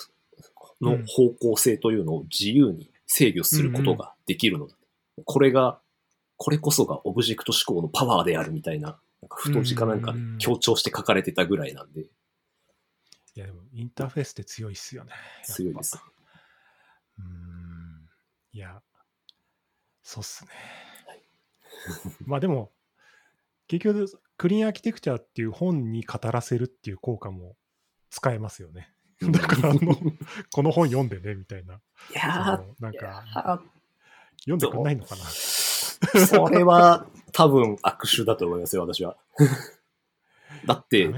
[0.80, 4.74] の方向性というのを自由に制御することができるのだ。
[5.24, 5.80] これが、
[6.36, 12.06] これこそがオブジェクト思考のパワーであるみたいな、なんか太字かなんかで強調して書かれてたぐらいなんで、い
[13.34, 15.12] やでもインターフェースって強いっすよね。
[15.44, 15.98] 強いです。
[17.18, 18.08] うーん。
[18.52, 18.80] いや、
[20.02, 20.50] そうっすね。
[22.26, 22.72] まあでも、
[23.68, 27.56] 結局、クリーンアーキテクチャっていう本に語らせるっていう効果も
[28.10, 28.92] 使えますよね。
[29.20, 29.96] だからあの、
[30.52, 31.74] この本読んでね、みたいな。
[31.74, 31.78] い
[32.14, 33.60] やなんか、や
[34.40, 35.24] 読んでくんないのかな。
[36.14, 39.16] ーそれは多分悪手だと思いますよ、私は。
[40.66, 41.08] だって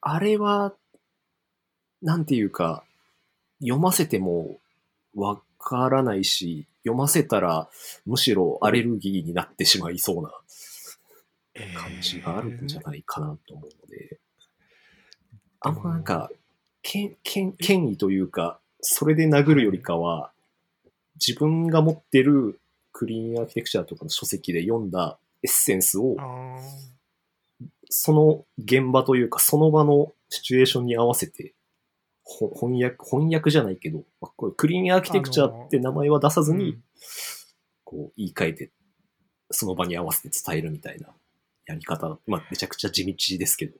[0.00, 0.74] あれは、
[2.02, 2.84] なんていうか、
[3.60, 4.58] 読ませても
[5.14, 7.68] わからないし、読ませたら
[8.06, 10.32] むしろアレルギーになってしまいそうな
[11.74, 14.18] 感じがあるんじゃないかなと思うので、
[15.60, 16.30] あんまなんか、
[16.82, 20.30] 権権権威というか、それで殴るよりかは、
[21.14, 22.60] 自分が持ってる
[22.98, 26.16] クリーンアーキテクチャとかの書籍で読んだエッセンスを
[27.88, 31.54] その現場というか、その場のシチュエーションに合わせて、
[32.24, 36.82] ほ翻訳、翻訳じゃないけど、まあこれクリーンアーキテクチャって名前は出さずに、うん
[37.84, 38.70] こう言い換えて、
[39.50, 41.08] その場に合わせて伝えるみたいな
[41.66, 42.18] やり方。
[42.26, 43.72] まあ、めちゃくちゃ地道ですけど。
[43.74, 43.78] い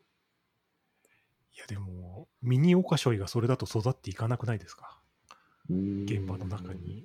[1.58, 4.98] やでも、ミニオカショイがそれだと育っていかなくないですか？
[5.68, 6.72] 現現場の中。
[6.72, 7.04] に。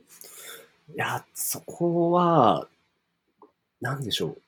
[0.89, 2.67] いや、そこは、
[3.81, 4.41] なんでしょう。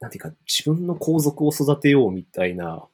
[0.00, 2.86] なんていうか、自分の皇族を育てようみたいな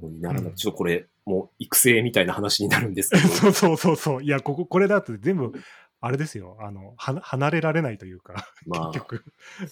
[0.00, 0.50] のにならない。
[0.50, 3.22] うんちょっとこれ、もう育成みたいな話になるんですけど。
[3.28, 4.22] そうそうそうそう。
[4.22, 5.52] いや、ここ、これだと全部、
[6.00, 6.56] あれですよ。
[6.60, 8.34] あの、は離れられないというか、
[8.66, 9.24] まあ、結局。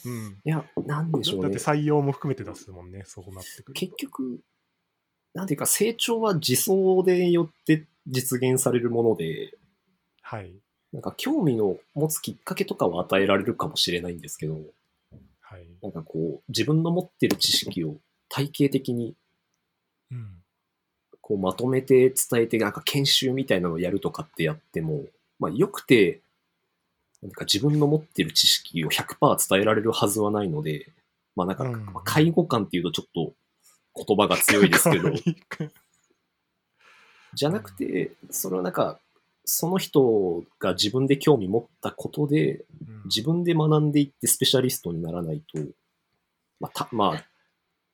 [0.05, 0.41] うん。
[0.45, 1.59] いや、なんでしょうねだって。
[1.59, 3.73] 採用も含めて出すもんね、そうなってくると。
[3.73, 4.41] 結局、
[5.35, 9.59] なんていうか、成長は自走でよって実現されるもので、
[10.23, 10.55] はい。
[10.93, 14.55] なんか興味の持つきっかけとかは与えられるかもしれないんですけど、
[15.41, 15.67] はい。
[15.83, 17.97] なんかこう、自分の持ってる知識を
[18.29, 19.15] 体系的に
[20.11, 20.43] うん。
[21.21, 25.05] こうまとめて伝えて、なんか研修みたいなのをやるとかってやっても、
[25.39, 26.21] まあよくて、
[27.23, 30.91] なんか自分の持ってる知識を100%伝えられるはずはないので、
[31.37, 33.33] まあなんか、介護官っていうとちょっと
[34.07, 35.13] 言葉が強いですけど、
[37.35, 38.99] じゃなくて、それはなんか、
[39.45, 45.59] その人が自分で興味持ったことで、うん自分で学んでいってスペシャリストにならないと、
[46.61, 47.25] まあ、たまあ、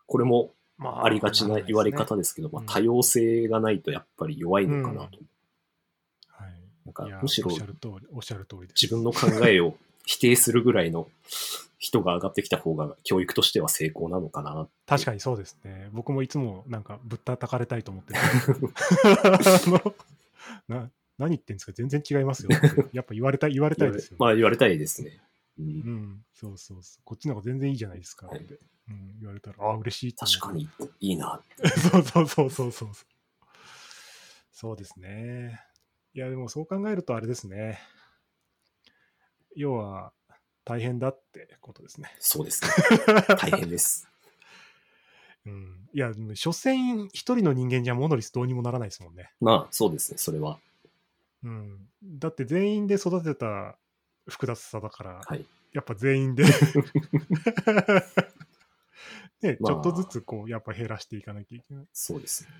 [0.06, 5.18] これもまありがちな言われ方ですけど、まあ、多様性がないとやっぱり弱いのかなと。
[6.28, 6.52] はい。
[6.84, 8.82] なんかむしろおっしゃる通り、おっしゃる通りです。
[8.82, 11.08] 自分の考えを否定するぐらいの
[11.78, 14.68] 人が上がってきた方が教育としては成功なのかな。
[14.86, 15.88] 確かにそうですね。
[15.92, 18.14] 僕もいつもなんかぶったたかれたいと思って
[20.68, 22.66] な何言ってんですか全然違いますよって。
[22.96, 24.16] やっぱ言われたい、言われたいですよ、ね。
[24.18, 25.20] まあ言われたいですね。
[25.58, 27.02] うんうん、そうそうそう。
[27.04, 28.36] こっちの方が全然いいじゃないですかって。
[28.36, 28.44] はい
[28.88, 30.68] うん、言われたら、ああ、嬉しい確かに
[31.00, 31.42] いいな。
[31.90, 32.90] そうそうそうそうそう。
[34.52, 35.60] そうですね。
[36.14, 37.80] いや、でもそう考えるとあれですね。
[39.54, 40.12] 要は、
[40.64, 42.14] 大変だってことですね。
[42.18, 42.70] そうですね。
[43.38, 44.08] 大変です。
[45.46, 49.30] うん、いや、所詮一人の人間じゃモノリスどうにもならないですもんね。
[49.40, 50.18] まあそうですね。
[50.18, 50.58] それは。
[51.42, 53.76] うん、だって全員で育てた
[54.28, 55.44] 複雑さだから、はい。
[55.72, 56.44] やっぱ全員で
[59.42, 61.86] ね、まあちょっとずつこう、やっぱ減らしていかなきゃいけない。
[61.92, 62.50] そうですね。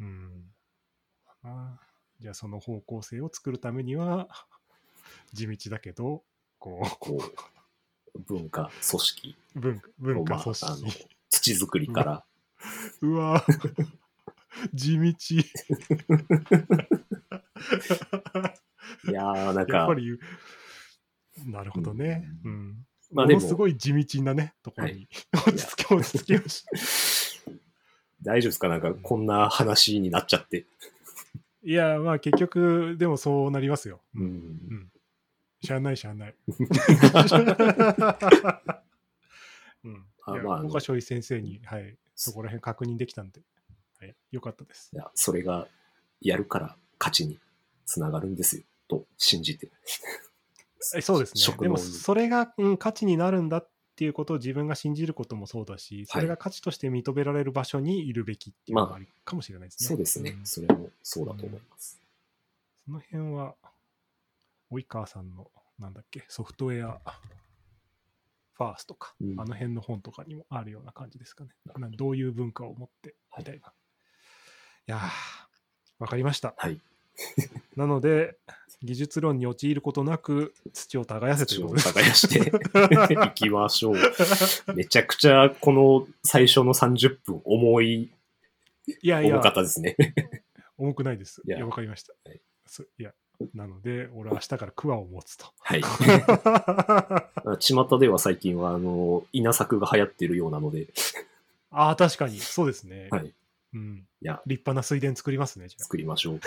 [0.00, 0.52] うん。
[1.44, 1.78] あ
[2.18, 4.28] じゃあその方向性を作るためには、
[5.32, 6.24] 地道だけど、
[6.58, 7.22] ここ
[8.14, 10.72] う、文化、組織う、文文化まあ組織。
[10.72, 10.88] あの
[11.30, 12.24] 土作りから、
[13.00, 13.46] うわ
[14.74, 15.14] 地道。
[19.08, 20.18] いやー、なんやっかぱ、り、
[21.46, 22.28] なるほどね。
[22.44, 22.86] うん。
[23.12, 26.70] まあでもものすごい地道なね、ところに、い落ち着き、落ち着きました。
[28.22, 28.68] 大丈夫ですか？
[28.68, 30.66] なんかこんな話になっちゃって。
[31.62, 34.02] いや、まあ結局、でもそうなりますよ。
[34.14, 34.28] ううん。
[34.28, 34.92] ん。
[35.62, 36.34] しゃあないしゃあない。
[39.84, 39.94] うん。
[39.94, 43.42] まああの岡勝一先生に、はい、そこら辺確認できたんで、
[43.98, 44.96] はい、よかったですい。
[44.96, 45.66] や、それが
[46.20, 47.38] やるから勝ちに
[47.90, 48.62] つながるんですよ。
[48.88, 49.70] と信じて。
[50.96, 51.56] えそうですね。
[51.58, 59.88] でも、それが、うん、価値になるんだっていうことを自分が信じることもそうだし、それが価値として認められる場所にいるべきっていうのがあるかもしれないですね。
[59.88, 60.46] そうですねん。
[60.46, 62.00] それもそうだと思います。
[62.86, 63.54] その辺は、
[64.70, 67.00] 及川さんの、なんだっけ、ソフトウェア
[68.54, 71.50] ファースとか、うんあの辺の本とかにもあるような感じですかね。
[71.76, 73.68] などういう文化を持って、みたいな。
[73.68, 73.70] い、
[74.86, 75.00] やー、
[75.98, 76.54] わかりました。
[76.56, 76.80] はい。
[77.76, 78.36] なので、
[78.82, 82.28] 技術論に陥ることなく、土を耕せという土をことです。
[82.28, 83.96] 耕して いきましょう。
[84.74, 88.10] めちゃくちゃこの最初の30分重い、
[89.02, 89.96] いやいや重、かったですね。
[90.78, 91.42] 重くないです。
[91.44, 92.14] いいやや、わかりました。
[92.24, 93.12] はいそいや、
[93.52, 95.46] なので、俺は明日からクワを持つと。
[95.58, 95.82] はい。
[97.58, 100.86] 巷では最近は、あの、稲作が流行っているようなので、
[101.70, 103.08] ああ、確かに、そうですね。
[103.10, 103.34] はい。
[103.72, 104.06] うん。
[104.20, 105.84] いや、立派な水田作りますね、じゃあ。
[105.84, 106.40] 作りましょう。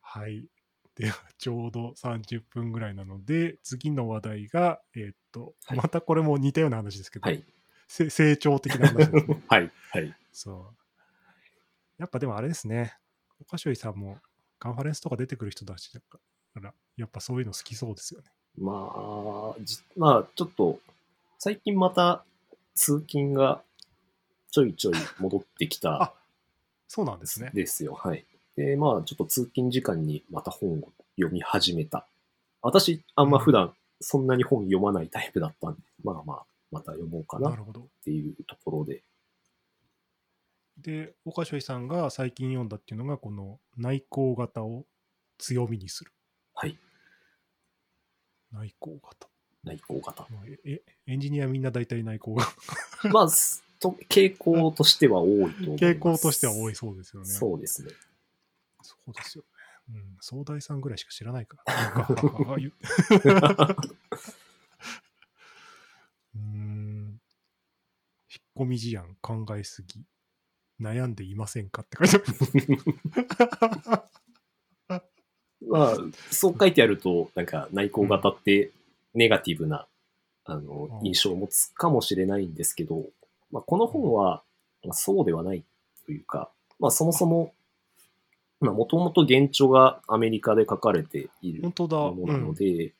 [0.00, 0.48] はい。
[0.96, 7.44] では、ちょうど30分ぐらいなので、次の話題が、えーっと、はいまたこれも似たような話ですけど、はい。
[7.88, 9.42] せ成長的な話ですね。
[9.48, 9.70] はい。
[9.92, 10.16] はい。
[10.32, 10.76] そう。
[11.98, 12.96] やっぱでもあれですね、
[13.40, 14.18] 岡翔さんも
[14.58, 16.18] カンファレンスとか出てくる人だし、だか
[16.60, 18.30] ら、やっぱそういうの好きそうですよね。
[18.58, 20.80] まあ、じまあ、ちょっと、
[21.38, 22.24] 最近また
[22.74, 23.62] 通勤が
[24.50, 26.14] ちょいちょい戻ってきたあ
[26.88, 27.50] そうなんですね。
[27.54, 27.94] ですよ。
[27.94, 28.24] はい。
[28.56, 32.06] で、まあ、ちょっと通勤時間にまた本を読み始めた。
[32.62, 37.86] 私、あんま普段そんなに本読まないタイプだったんで、まあまあ、また読もうかなっなるほど。
[38.04, 39.02] ていうところで。
[40.78, 44.84] で、岡翔さんが最近読んだっていうのが、この内向型を
[45.38, 46.10] 強みにする。
[46.54, 46.76] はい。
[48.52, 49.28] 内向型。
[49.62, 50.26] 内向型。
[50.30, 52.50] まあえエンジニアみんな大体内向型。
[53.12, 55.84] まあ、すと傾向としては多いと思います。
[55.84, 57.28] 傾向としては多いそうですよね。
[57.28, 57.90] そうですね。
[58.82, 59.48] そうですよね。
[59.94, 60.16] うん。
[60.20, 62.06] 総大さんぐらいしか知らないから。
[66.34, 67.20] う ん。
[68.30, 70.04] 引っ込み思案考えすぎ。
[70.80, 72.20] 悩んでいませんかって書いてあ
[74.98, 75.10] る。
[75.68, 75.96] まあ、
[76.30, 78.72] そう書いてあると、なんか内向型って
[79.14, 79.86] ネガティブな、
[80.44, 83.04] あのう、ん印象を持つかもしれないんですけど、
[83.50, 84.42] まあ、この本は、
[84.84, 85.64] まあ、そうではない
[86.06, 87.52] というか、まあ、そもそも、
[88.60, 91.62] まあ、もともと原著がアメリカで書かれている。
[91.62, 92.46] ものなうん。
[92.48, 92.92] ので、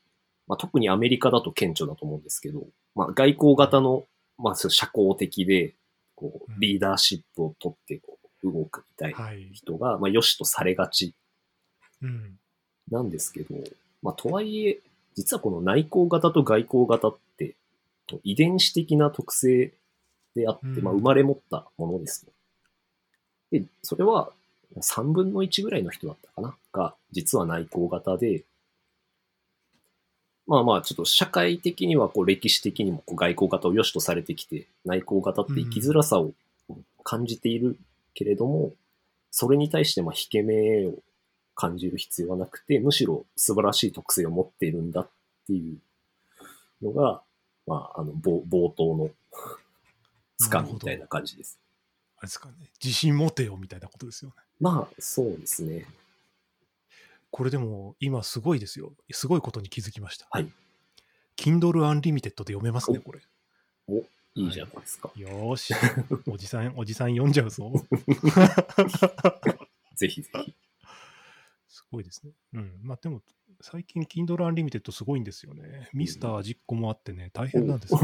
[0.46, 4.06] まあ、特にアメリカだと顕著だと思うんですけど、まあ、外交型の、
[4.38, 5.74] まあ、社交的で、
[6.14, 9.50] こうう、んリーダーシップを取ってこう動くみたいなはい。
[9.52, 11.14] 人が、まあ、良しとされがち
[12.02, 12.38] うん。
[12.90, 13.54] なんですけど、
[14.02, 14.80] まあ、とはいえ、
[15.14, 17.56] 実はこの内向型と外向型って、
[18.24, 19.72] 遺伝子的な特性
[20.34, 22.32] であって、うんまあ、生まれ持ったものですと。
[23.50, 24.30] で、それは
[24.76, 26.54] 3分の1ぐらいの人だったかな？
[26.72, 28.44] が、実は内向型で、
[30.46, 36.32] まあまあ、ちょっと社会的にはこう歴史的にもこう外交型を良しとされてきて、内向型って生きづらさを
[37.02, 37.76] 感じている
[38.14, 38.72] けれども、
[39.30, 40.94] それに対してまあ引け目を
[41.54, 45.08] 感じる必要はなくて、むしろ素晴らしい特性を持っているんだっ
[45.46, 47.22] ていうのが、
[47.66, 49.10] まあ、あの、冒冒頭の
[50.40, 51.58] つかみみたいな感じです。
[52.16, 52.54] あれですかね。
[52.82, 54.36] 自信持てよみたいなことですよね。
[54.58, 55.86] まあ、そうですね。
[57.30, 58.92] これでも今すごいですよ。
[59.12, 60.26] すごいことに気づきました。
[60.30, 60.50] はい。
[61.36, 63.20] Kindle Unlimited で読めますね、これ。
[64.34, 65.10] いいじゃないですか。
[65.16, 65.74] よーし。
[66.26, 67.72] おじさん、 おじさん読んじゃうぞ。
[69.96, 70.54] ぜひぜひ。
[71.68, 72.32] すごいですね。
[72.54, 72.80] うん。
[72.82, 73.22] まあでも、
[73.62, 75.88] 最近 Kindle Unlimited すごいんですよね。
[75.92, 78.00] ミスター実行もあってね、大変なんですよ。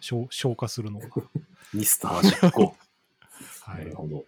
[0.00, 1.08] 消消化するのが。
[1.74, 2.74] ミスター実行。
[3.62, 3.94] はないる。
[3.94, 4.24] ほど。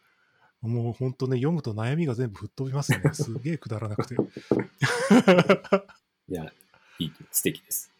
[0.61, 3.03] もう本当ね、読むと悩みが全部吹っ飛びますね。
[3.13, 4.15] すげえくだらなくて。
[6.29, 6.53] いや、
[6.99, 7.93] いい、素敵です。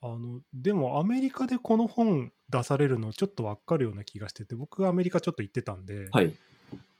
[0.00, 6.36] あの、でもアメリカでこの本出されるのちょっとわかるような気がしてて、僕アメリカちょっと行ってたんで、はい。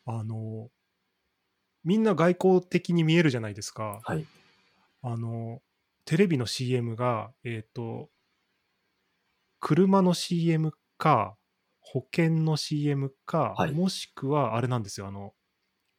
[0.06, 0.70] あの、
[1.84, 4.00] みんな外交的に見えるじゃないですか。
[4.04, 4.26] はい。
[5.02, 5.60] あの、
[6.04, 8.10] テレビの CM が、えっ、と、
[9.60, 11.36] 車の CM か、
[11.80, 13.72] 保険の CM か、はい。
[13.72, 15.34] もしくはあれなんですよ、あの、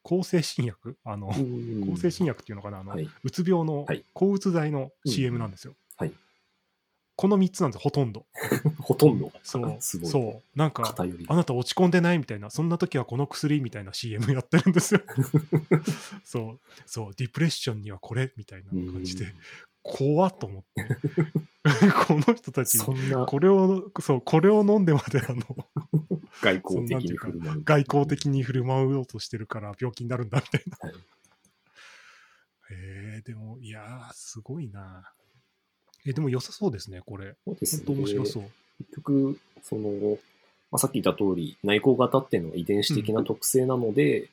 [0.04, 0.98] 抗生新薬？
[1.04, 3.10] あの、抗生新薬っていうのかな、あの、はい。
[3.24, 4.06] うつ病のはい。
[4.14, 5.76] 抗うつ剤のうん CM なんですよ。
[7.20, 8.26] はいこの3つなんですほとんど。
[8.80, 9.34] ほとんどが。
[9.44, 9.76] そう。
[9.84, 10.10] すごい。
[10.10, 10.58] そう。
[10.58, 10.96] なんか、
[11.28, 11.36] あ。
[11.36, 15.02] なた落ち込んでないみたいな、そんな時はこの薬みたいな CM やってるんですよ。
[16.24, 16.60] そう。
[16.86, 17.14] そう。
[17.18, 19.34] ディプレッションにはこれみたいな感じでうん、
[19.84, 20.88] 怖っと思って。
[22.08, 25.44] この人たち、そんなこれを、そう、これを飲んでまであの、
[26.42, 27.64] 外交的に振る舞う。
[27.66, 30.78] 外交的に振る舞おうとしてるから病気になるんだみたいな。
[30.90, 30.96] はい
[32.72, 35.12] えー、でも、いやー、すごいな。
[36.06, 37.36] え、でも良さそうですね、これ。
[37.46, 38.44] そうです本当面白そう。
[38.80, 40.18] 結局、その、
[40.72, 44.30] まあ、さっき言った通り、内向型っていうのは遺伝子的な特性なので、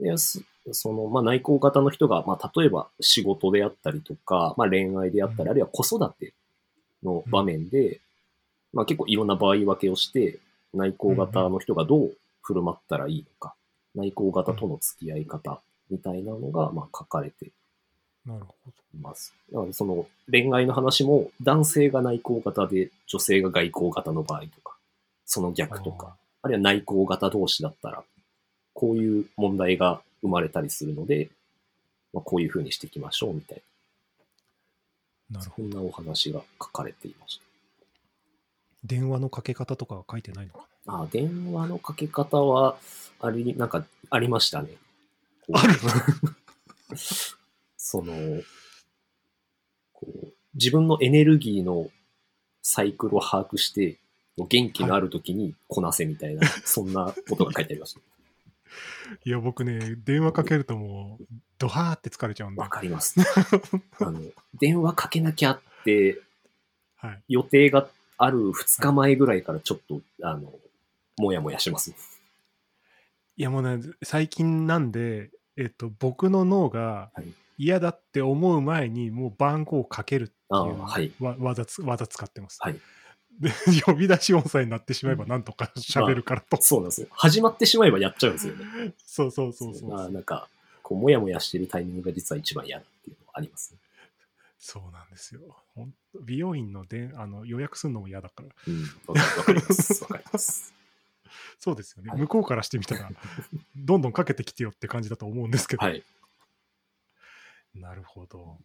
[0.00, 0.42] いやす
[0.72, 5.50] その、まあ、内向型の人が、まあ、例えば仕事であったりとか、まあ、恋愛であったり、うん。
[5.50, 6.32] あるいは子育て
[7.02, 8.00] の場面で、
[8.72, 10.38] まあ、結構いろんな場合分けをして、
[10.72, 13.54] 内向型の人がどう振る舞ったらいいのか、
[13.94, 17.50] 内向型との付き合い方みたいなのが、まあ、書かれて
[18.26, 18.80] なるほど。
[18.94, 19.34] います。
[19.50, 24.76] なので、その恋愛の話も、男性が内向型で女性が外向型の場合とか、
[25.24, 28.02] その逆とか、あるいは内向型同士だったら、
[28.74, 31.30] こういう問題が生まれたりするので、
[32.12, 33.62] まあ、こういうふうにしていきましょうみたい
[35.30, 35.70] な、なるほど。
[35.70, 37.40] そんなお話が書かれていまし
[38.82, 41.02] 電話のかけ方とかは書いてないのかた。
[41.02, 42.78] あ電話のかけ方は、
[43.20, 44.70] あれ、なんか、ありましたね。
[45.52, 45.74] ある
[47.82, 48.12] その、
[49.94, 51.88] こう、自分のエネルギーの
[52.60, 53.96] サイクルを把握して、
[54.36, 58.00] 元気のある時にこなせみたいな、そんなことが書いてありました。
[59.24, 61.24] いや、僕ね、電話かけるともう、
[61.58, 62.60] ドハーって疲れちゃうんで。
[62.60, 63.16] わかります。
[63.98, 64.20] あの、
[64.58, 66.20] 電話かけなきゃって
[66.96, 67.22] はい。
[67.28, 70.52] 予定がある2日前ぐらいからちょっと、あの、
[71.16, 71.94] もやもやします。
[73.38, 81.12] いや、もうね、最近なんで、えっと、僕の脳がはい嫌だって思う前に、もう番号をかけるってあいうはい。
[81.20, 82.58] わ技つ技使ってます。
[82.62, 82.80] はい。
[83.38, 83.52] で、
[83.84, 86.56] 呼び出し音声になってしまえばなんとか喋るからと。
[86.62, 87.08] そうなんですよ。
[87.10, 88.94] 始まってしまえばやっちゃうんですよね。
[89.04, 89.90] そうそうそうそう。
[89.90, 90.48] まあなんか、
[90.82, 93.78] こう、もやもやしてるタイミングが実は一番嫌だっていうのはありますね。
[94.58, 95.42] そうなんですよ。
[95.74, 98.48] ほんと美容院のであの予約するのも嫌だから。
[98.66, 98.82] うん。
[99.06, 100.02] わかります。
[100.02, 100.72] わかります。
[101.60, 102.10] そうですよね。
[102.10, 103.10] はい向こうからしてみたら、
[103.76, 105.84] どんどんかけてきてよって感じだと思うんですけど。
[105.84, 106.02] はい。
[107.74, 108.58] なるほど。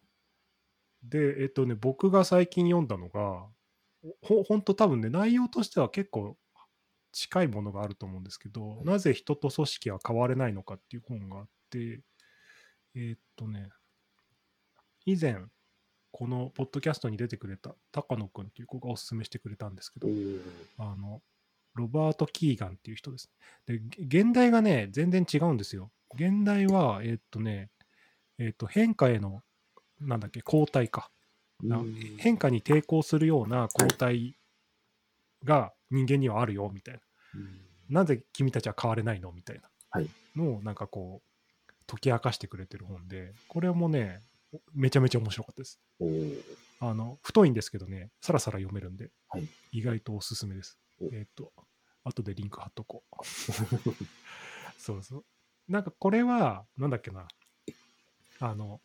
[1.03, 3.47] で、えっとね、僕が最近読んだのが、
[4.21, 6.37] ほほんと多分ね、内容としては結構
[7.11, 12.03] 近いものがあると思うんですけど、なぜ人と組織は変われないのかっていう本があって、
[12.95, 13.69] えっとね、
[15.05, 15.37] 以前、
[16.11, 20.07] このポッドキャストに出てくれた高野くんっていう子がおすすめしてくれたんですけど
[20.77, 21.21] あの、
[21.73, 23.31] ロバート・キーガンっていう人です。
[23.65, 25.91] で、げ現代がね、全然違うんですよ。
[26.15, 27.69] 現代は、えーっとね、
[28.37, 29.41] えーっと、変化への、
[29.99, 31.11] なんだっけ、抗体か。
[32.17, 34.37] 変化に抵抗するような抗体
[35.43, 36.99] が人間にはあるよ、みたいな。
[37.35, 39.31] うんなぜ君たちは変われないの？
[39.31, 44.23] みたいなはいのを、なんかこう、解き明かしてくれてる本で、これもね、
[44.73, 45.79] めちゃめちゃ面白かったです。
[46.79, 51.05] あの、太いんですけどね、さらさら読めるんで、はい意外とおすすめですお。
[51.13, 51.53] えっ、と、
[52.03, 53.25] 後でリンク貼っとこう。
[54.79, 55.25] そうそう。
[55.67, 57.27] なんかこれは、なんだっけな、
[58.39, 58.81] あの、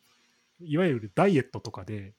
[0.59, 2.15] いわゆるダイエットとかで、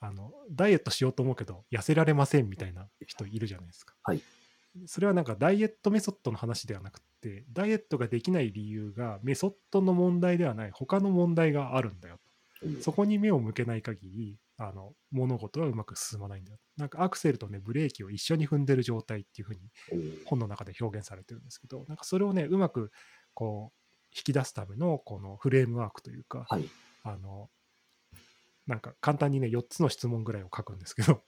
[0.00, 3.94] あの、ダイエットしようと思うけど、痩せられませんみたいな人いるじゃないですか。
[4.02, 4.22] はい
[4.86, 12.18] それはなんかダイエットメソッドの話ではなくて、ダイエットができない理由がメソッドの問題ではない、他の問題があるんだよ
[12.80, 16.58] そこに目を向けない限り、あの、物事はうまく進まないんだよ。
[16.76, 19.60] なんかアクセルとね、ブレーキを一緒に踏んでる状態っていうふうに
[20.24, 22.90] 本の中で表現されてるんですけど、なんかそれをね、うまく
[23.34, 23.78] こう、
[24.16, 26.68] 引き出すためのこのフレームワークというか、はい。
[27.02, 27.50] あの、
[28.66, 31.22] なんか簡単にね、4つの質問ぐらいを書くんですけど、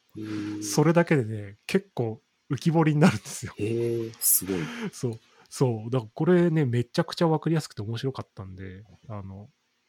[0.62, 3.54] それだけでね、結構浮き彫りになるんですよ。
[3.58, 4.56] へえ、すごい。
[4.92, 5.20] そう。
[5.48, 5.90] そう。
[5.90, 9.48] だからこれね、めちゃくちゃ分かりやすくて面白かったんで、あの、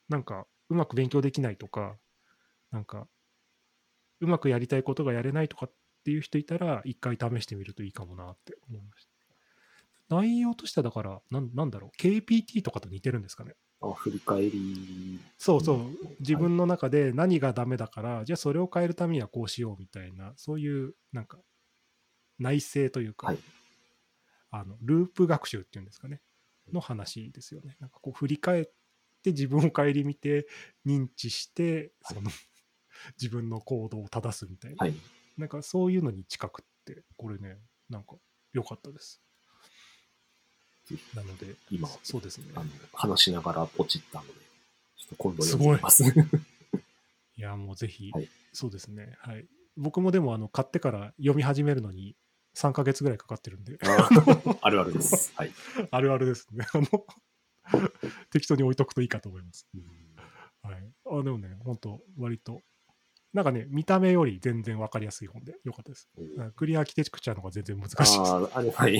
[0.09, 1.97] なんか、うまく勉強できないとか、
[2.71, 3.07] なんか、
[4.19, 5.73] うまくやりたいことがやれないとかっ
[6.03, 9.16] ていう人いたら、一回試してみるといいかもなって思いました。
[10.09, 13.55] 内容としてはだから、なんなんだろう、KPT とかと似てるんですかね？
[13.81, 15.19] あ、振り返り。
[15.37, 15.97] そうそううん。
[16.19, 21.39] 自分の中で何がダメだから、じゃあそれを変えるためにはこうしようみたいな、そういう、なんか、
[22.39, 23.37] 内政というか、はい
[24.49, 26.21] あのループ学習っていうんですかね、
[26.71, 27.75] の話ですよね。
[27.79, 28.65] なんかこう振り返っ
[29.21, 30.47] て自分を顧みて
[30.85, 32.31] 認知して、はいその
[33.21, 34.93] 自分の行動を正すみたいな、はい。
[35.37, 38.15] なんかそういうのに近くって、これね、なんか
[38.53, 39.21] 良かったです。
[41.15, 42.45] なので、今そうですね。
[42.55, 46.83] あの、話しながらポチったので、ちょっと今度すごい読んでみます。
[47.37, 49.15] いや、もうぜひ、はいそうですね。
[49.19, 49.45] はい。
[49.75, 52.15] 僕もでもあの買ってから読み始めるのに
[52.55, 55.31] 3ヶ月ぐらいかかってるんで、あーあるあるです。
[55.37, 55.51] はい。
[55.91, 56.65] あるあるですね。
[56.73, 57.05] あの
[58.31, 59.67] 適当に置いとくといいかと思います。
[59.75, 59.83] うん
[60.63, 60.91] はい。
[61.05, 62.63] あでもね、本当割と、
[63.33, 66.09] なんかね、見た目より全然わかりやすい本でよかったです。
[66.17, 68.11] うんクリアアーキテクチャの方が全然難しいです。
[68.11, 68.97] ああ、あれ、はい。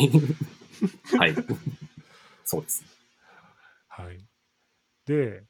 [1.17, 1.35] はい。
[2.45, 2.83] そうです。
[3.87, 4.17] はい。
[5.05, 5.43] で、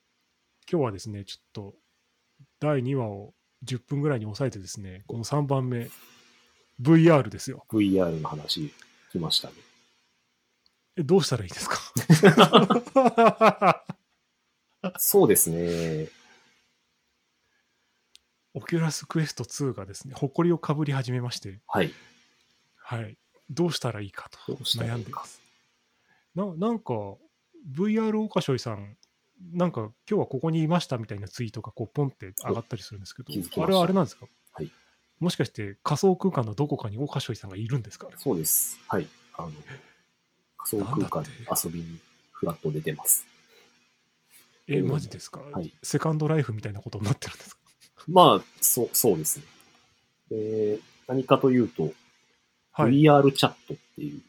[0.71, 1.75] 今日はですね、ちょっと
[2.59, 3.33] 第2話を
[3.65, 5.89] 10分ぐらいに抑えてですね、この3番目、
[6.81, 7.65] VR ですよ。
[7.69, 8.71] VR の話、
[9.11, 9.55] 来ましたね。
[10.97, 13.83] えどうしたらいいですか？
[14.99, 16.07] そうですね。
[18.57, 21.91] Oculus Quest 2がですね、埃をかぶり始めまして、はい。
[22.77, 23.15] はい。
[23.51, 25.39] どうしたらいいかと悩んでます。
[26.33, 26.93] ななんか、
[27.71, 28.97] VR okashoiさん、
[29.53, 34.25] なんか今日はここにいましたみたいなツイートがこうポンって上がったりするんですけどあれはあれなんですか？
[34.53, 34.71] はい
[35.19, 38.07] もしかして仮想空間のどこかにオカショイさんがいるんですか？
[38.17, 38.79] そうです。
[38.87, 39.07] はい。
[39.35, 39.51] あの、
[40.57, 41.29] 仮想空間に
[41.63, 41.99] 遊びに
[42.31, 43.25] フラット出てます。
[44.67, 47.61] え、うんマジですか、はいセカンドライフみたいなことになってるんですか？
[48.09, 49.43] まあ、そう、そうですね。
[50.29, 51.93] で、何かというと、
[52.71, 52.91] はい。
[52.91, 54.21] VR チャットっていう、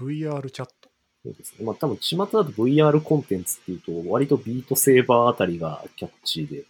[0.00, 0.88] VR チャット。
[1.24, 1.64] そうですね。
[1.64, 6.64] まあ多分、巷だと VR コンテンツっていうと、割とビートセーバーあたりがキャッチーで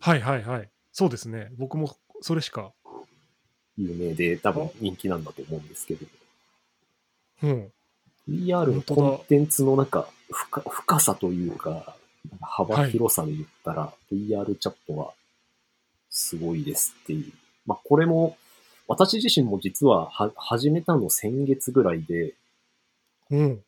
[0.00, 0.68] はいはいはい。
[0.92, 1.50] そうですね。
[1.58, 2.72] 僕もそれしか。
[3.76, 6.06] 有名で、多分人気なんだと思うんですけど、
[7.44, 7.72] うん。
[8.28, 11.96] VR のコンテンツの中、深深さというか、
[12.40, 15.14] 幅広さで言ったら、VR チャットは
[16.10, 17.32] すごいですっていう。
[17.66, 18.36] まあこれも、
[18.86, 22.34] 私自身も実はは始めたの先月ぐらいで、
[23.30, 23.62] うん。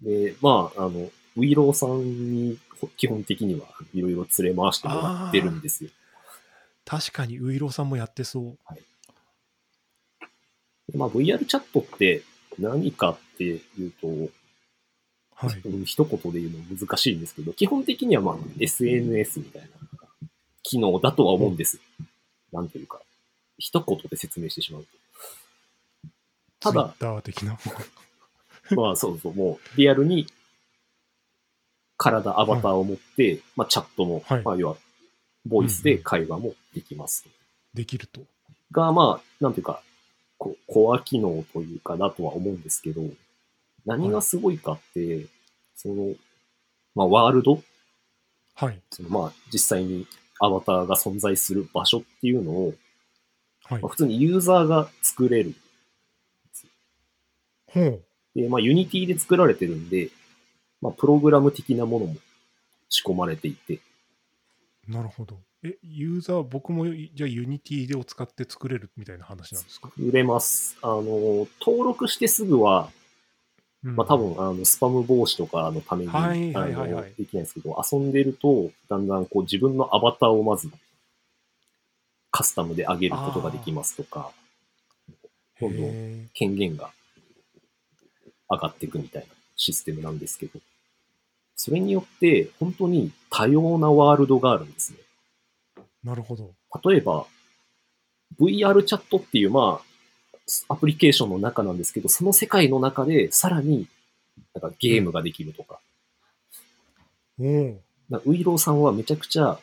[0.00, 2.00] で、まあ、あの、ウイローさん
[2.32, 5.90] にほ基本的にはいろいろ連れ回してもらってるんですよ。
[6.84, 8.58] 確かにウイローさんもやってそう。
[10.90, 12.22] でまあ VR チャットって
[12.58, 14.06] 何かっていうと、
[15.34, 15.60] はい。
[15.64, 19.68] うん一言で言うの難しいんですけど、基本的にはまあ SNS みたいな
[20.68, 21.80] 機能だとは思うんです。
[22.52, 23.00] なんというか、
[23.56, 24.88] 一言で説明してしまうと。
[26.60, 27.58] ただ、Twitter 的な。
[28.76, 30.26] まあそうそう、もうリアルに
[31.96, 34.76] 体、アバターを持って、まあチャットも、はいまあ要は
[35.46, 37.24] ボイスで会話もできます。
[37.72, 38.20] できると。
[38.70, 39.82] が、まあ、なんていうか、
[40.36, 43.00] こコア機能というかだとは思うんですけど、
[43.86, 45.24] 何がすごいかって、
[45.76, 46.14] その、
[46.94, 47.62] まあワールド？
[48.54, 48.78] はい。
[48.90, 50.06] そのまあ実際に
[50.40, 52.74] アバターが存在する場所っていうのを、
[53.64, 53.90] はいまあ、。
[53.90, 55.54] 普通にユーザーが作れる。
[57.66, 58.04] ほう。
[58.34, 60.10] で、まあ、 Unity で作られてるんで、
[60.80, 62.16] まあ、プログラム的なものも
[62.88, 63.80] 仕込まれていて、
[64.86, 65.38] なるほど。
[65.62, 70.78] え、ユーザー、僕もじゃあ Unity でを使って作れるみたいな話なんですか、売れます。
[70.80, 72.97] あの、登録してすぐは、うん
[73.82, 80.68] まあ、多分、あの、スパム防止とかのために、はいはいはいはいできないんですけど、遊んでると、だんだんこう自分のアバターをまず、
[82.30, 84.32] カスタムで上げることができますとか、
[85.60, 86.90] 今度へ権限が
[88.50, 90.60] 上がっていくみたいなシステムなんですけど、
[91.56, 94.98] それによって本当に多様なワールドがあるんですね。
[95.76, 96.52] ーなるほど。
[96.84, 97.26] 例えば、
[98.38, 99.87] VR チャットっていう、まあ、
[100.68, 103.86] アプリケーションの中なんですけど、その世界の中でさらに
[104.54, 105.80] なんかゲームができるとか、
[107.38, 107.80] おお。
[108.08, 109.58] なんかウイローさんはめちゃくちゃ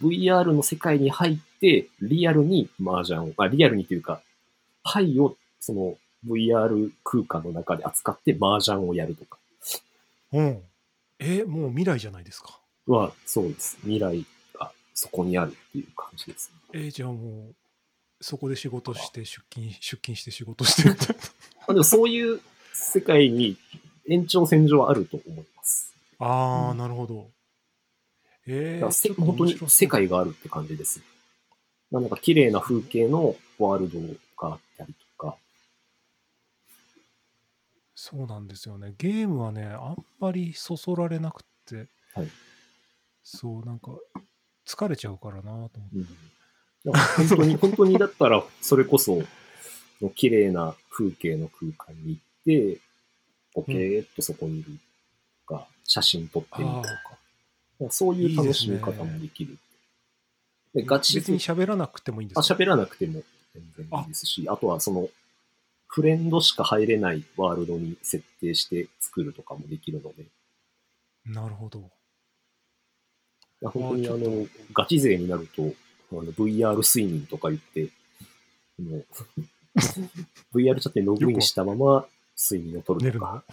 [0.00, 4.22] VR の世界に入って、リアルに麻雀を、あ、リアルにというか、
[4.82, 9.38] 牌をその VR 空間の中で扱って麻雀をやるとか
[10.32, 10.62] うん。
[11.18, 12.58] え、もう未来じゃないですか？
[12.86, 13.76] は、そうです。
[13.82, 14.24] 未来
[14.58, 16.50] がそこにあるっていう感じです。
[16.72, 17.54] えじゃあもう、
[18.20, 21.14] そこで仕事して、出勤、出勤して仕事してみたいな。
[21.60, 22.40] まあでもそういう
[22.72, 23.56] 世界に
[24.08, 25.94] 延長線上はあると思います。
[26.18, 27.30] ああ、うんなるほど。
[28.46, 31.02] えー、だからせちょっと本当に世界があるって感じです。
[31.90, 33.98] なんか綺麗な風景のワールド
[34.36, 35.36] があったりとか、
[37.94, 38.94] そうなんですよね。
[38.96, 42.28] ゲームはね、あんまりそそられなくって、はい
[43.22, 43.92] そう、なんか、
[44.66, 45.76] 疲れちゃうからなと思って。
[45.94, 46.06] うん、
[46.84, 49.22] 本当に、本当にだったら、それこそ、
[50.14, 52.80] 綺麗な風景の空間に行って、
[53.54, 54.70] ボケーっとそこにいる
[55.46, 59.58] とか、写真撮ってみるとか、そういう楽しみ方もできる。
[60.74, 63.24] でガチ別に喋らなくてもいいんですあ、か喋らなくても
[63.54, 65.08] 全然いいですし、あとはその、
[65.88, 70.24] フレンドしか入れないワールドに設定して作るとかもできるので、
[71.26, 71.90] なるほど。
[73.62, 75.74] 本当にあの、ガチ勢になると、
[76.12, 77.88] あの VR 睡眠とか言って、
[78.82, 79.06] もう
[80.58, 82.06] VR チャットにログインしたまま
[82.36, 83.44] 睡眠をとるとか、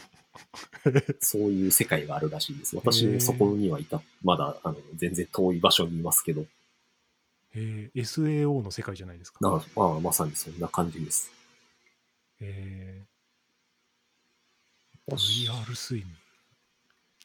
[1.19, 2.75] そういう世界があるらしいです。
[2.75, 6.45] 私もそこにはいた、まだあの全然遠い場所にいますけど、
[7.53, 9.39] えー SAO の世界じゃないですか？
[9.41, 11.31] なまあ、まさにそんな感じです。
[12.39, 16.15] えー、私 VR 睡眠。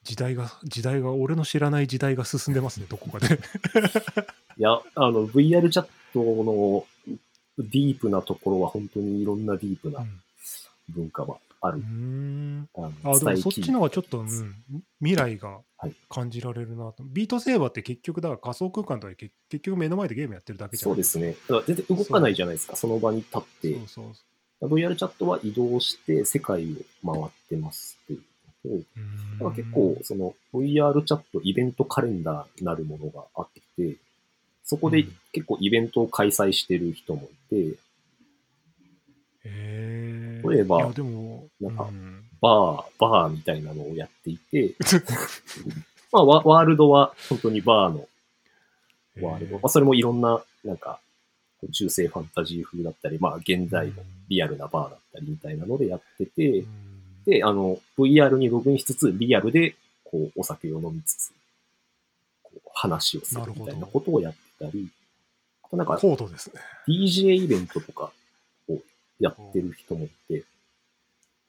[0.02, 3.38] 時代が、時代が、俺の知らない時代が進んでますね、どこかで。
[4.58, 6.86] いや、あの、VR チャットの
[7.58, 10.22] ディープなところは本当にいろんなディープうなん
[10.88, 11.84] 文化はあるうー。
[11.84, 12.68] ん。
[12.74, 14.64] あでもそっちの方がちょっと、うん、
[15.00, 17.04] 未来がはい感じられるなと。
[17.04, 21.36] ビートセーバーって結局、だから仮想空間とかで結結局目の前でゲームやってるだけじゃないそうですね。
[21.48, 23.74] だから全然動かないじゃないですか、その場に立って。
[23.74, 24.14] そうそう
[24.68, 26.72] VR チャットは移動して世界
[27.04, 28.22] を回ってますっていう
[28.64, 28.86] う。
[29.38, 33.96] だから結構、その VR チャットイベントカレンダーなるものがあって、
[34.64, 35.16] そこでうん。
[35.32, 37.78] 結構イベントを開催してる人もいて、
[39.44, 40.50] へー。
[40.50, 41.04] 例えばなんかう
[41.90, 42.24] ん。
[42.40, 44.74] バー、バーみたいなのをやっていて、
[46.12, 48.08] まあワワールドは本当にバーの
[49.26, 49.54] ワールド。
[49.56, 51.00] まあそれもいろんな、なんか、
[51.72, 53.94] 中世ファンタジー風だったり、まあ現代の
[54.28, 56.91] リアルなバーだったりみたいなのでやってて、うん
[57.26, 61.32] で、あの、VR にログインしつつ、リアルで、こう、お酒を飲みつつ、
[62.42, 64.88] こう話をするみたいなことをやってたり、
[65.62, 66.60] あとなんか、高度ですね。
[66.88, 68.12] DJ イベントとか
[68.68, 68.78] を
[69.20, 70.44] やってる人もいて、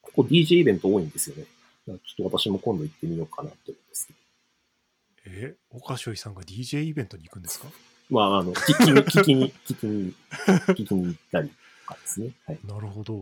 [0.04, 1.46] 結構 DJ イベント多いんですよね。
[1.86, 1.98] ちょっ
[2.32, 4.20] と私も今度行ってみようかなって思うんですけど。
[5.26, 7.68] え、岡翔さんが DJ イベントに行くんですか？
[8.10, 10.14] まあ、あの、聞きに、聞きに、聞きに、
[10.68, 11.56] 聞きに行ったりと
[11.88, 12.30] かですね。
[12.46, 12.60] はい。
[12.66, 13.14] なるほど。
[13.16, 13.18] い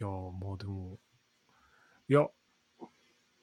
[0.00, 0.98] やー、まあでも、
[2.10, 2.26] いや、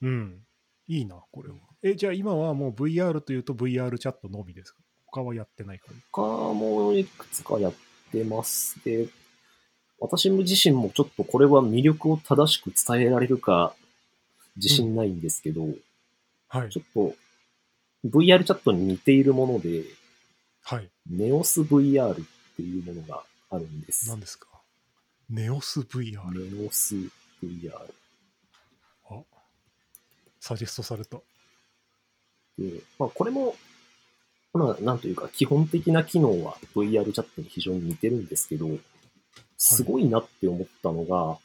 [0.02, 0.42] うん、
[0.86, 1.56] いいな、これは。
[1.82, 4.80] え、じゃあ今はもう VR というと VR チャットのみですか？
[5.06, 6.20] 他はやってないか他
[6.52, 7.72] もいくつかやっ
[8.12, 8.78] てます。
[8.84, 9.08] で、
[9.98, 13.74] 私自身もちょっとこれは魅力を正しく伝えられるか
[14.56, 15.62] 自信ないんですけど、
[16.48, 16.80] はいち。
[16.80, 17.14] ょっと
[18.06, 19.84] VR チャットに似ているもので、
[20.62, 20.90] はい。
[21.08, 24.10] ネオス VR っていうものがあるんです。
[24.10, 24.46] 何ですか？
[25.30, 26.20] ネオス VR。
[26.52, 26.96] ネオス
[27.42, 27.72] VR。
[30.38, 31.18] あ、サジェストされた。
[32.58, 33.54] で、まあこれも、
[34.52, 38.68] まあなんというか基本的な機能は VR チャットに非常に似てるんですけど、
[39.56, 41.38] すごいなって思ったのが、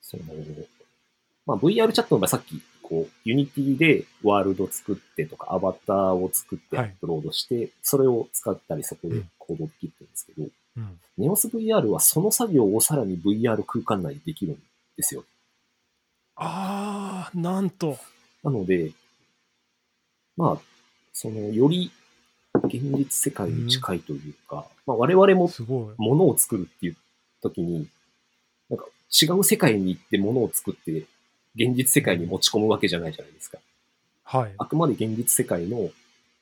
[0.00, 0.22] その、
[1.46, 10.98] まあ VR チャットの場合さっき、こう、 Unity でワールド作ってとか、アバターを作ってアップロードして、それを使ったりそこで行動できるんですけど、うん。
[11.18, 14.56] ネオス VR はその作業をさらに VR 空間内でできるん
[14.96, 15.24] ですよ。
[16.36, 17.98] あー、なんと。
[18.42, 18.92] なので、
[20.36, 20.62] まあ、
[21.12, 21.90] その、より
[22.64, 25.94] 現実世界に近いというか、まあ我々もすごい。
[25.98, 26.96] 物を作るっていう
[27.42, 27.88] 時に、
[28.68, 31.06] なんか違う世界に行って物を作って、
[31.54, 33.58] 現実世界に持ち込むわけじゃないじゃないですか。
[34.24, 34.52] はい。
[34.56, 35.90] あくまで現実世界の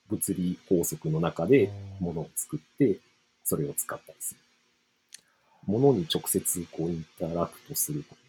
[0.09, 2.97] 物理法則の中で物を作って、
[3.43, 4.39] それを使ったりする。
[5.67, 8.20] 物に直接こうインタラクトするとか、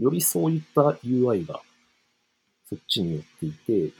[0.00, 1.60] よりそういった UI が
[2.68, 3.52] そっちに寄ってい
[3.88, 3.94] て、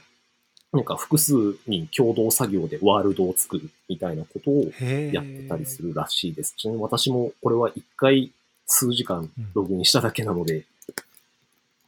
[0.73, 1.33] なんか複数
[1.67, 4.71] 人共同作業でワールドを作るみたいなことを
[5.11, 6.55] やってたりするらしいです。
[6.57, 8.31] ちなみに私もこれは一回
[8.65, 10.65] 数時間ログインしただけなので、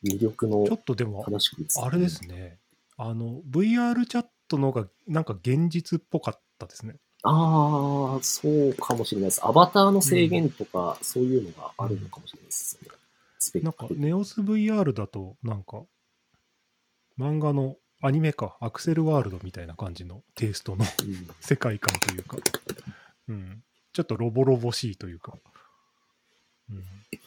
[0.03, 2.57] 魅力のちょっとでも、あれですね。
[2.97, 6.95] あの、VR チャットの方がなんか現実っぽかったですね。
[7.23, 9.45] ああ、そうかもしれないです。
[9.45, 12.89] アバターの制限とか、そういうのがあるのかもしれないですね。
[13.43, 13.87] スペッなんか。
[13.91, 15.83] ネオス VR だとなんか
[17.19, 21.27] 漫画のアニメかアクセルワールドみたいな感じのテイストのうん。
[21.41, 22.37] 世界観というか、
[23.27, 25.33] うん、ちょっとロボロボしいというか、
[26.69, 26.77] うん、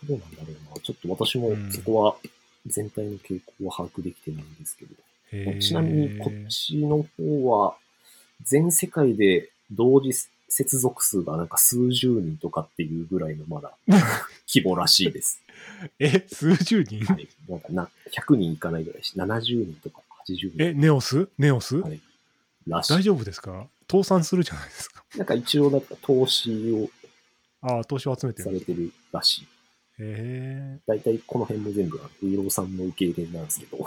[0.09, 0.81] どうなんだろうな。
[0.81, 1.71] ちょっと私もうん。
[1.71, 2.17] そこは
[2.67, 4.95] 全体の傾向は把握できてないんですけど。
[5.33, 5.61] へー。
[5.61, 7.77] ちなみにこっちの方は、
[8.43, 10.13] 全世界で同時
[10.49, 13.77] 接続数がなんか数十人とかっていうぐらいのまだ
[14.47, 15.43] 規模らしいです。
[15.99, 17.29] え数十人、はい。
[17.49, 21.29] なんかな、100人いかないぐらいし、70人とか80人えネオス？
[21.39, 22.01] ネオス、はい
[22.67, 22.95] らしい。
[22.95, 23.67] 大丈夫ですか？
[23.91, 26.91] 倒産するじゃないですかなんか一応なんか投資を
[27.63, 29.43] ああ投資を集めてるされてるらしい。
[29.43, 29.47] へ
[29.99, 33.79] え大体この辺も全部、イローさんの受け入れなんですけど。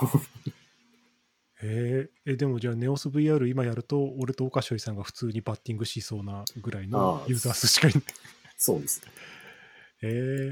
[1.61, 8.03] へええでもじゃあネオス VR 今やると俺と岡翔さんが普通にバッティングしそうなぐらいのユーザー数しかいない
[8.57, 9.11] そうですね。
[10.01, 10.51] へ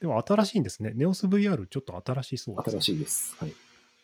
[0.00, 0.92] でも新しいんですね。
[0.96, 3.36] ネオス VR ちょっと新しそうです、新しいです。
[3.38, 3.54] はい。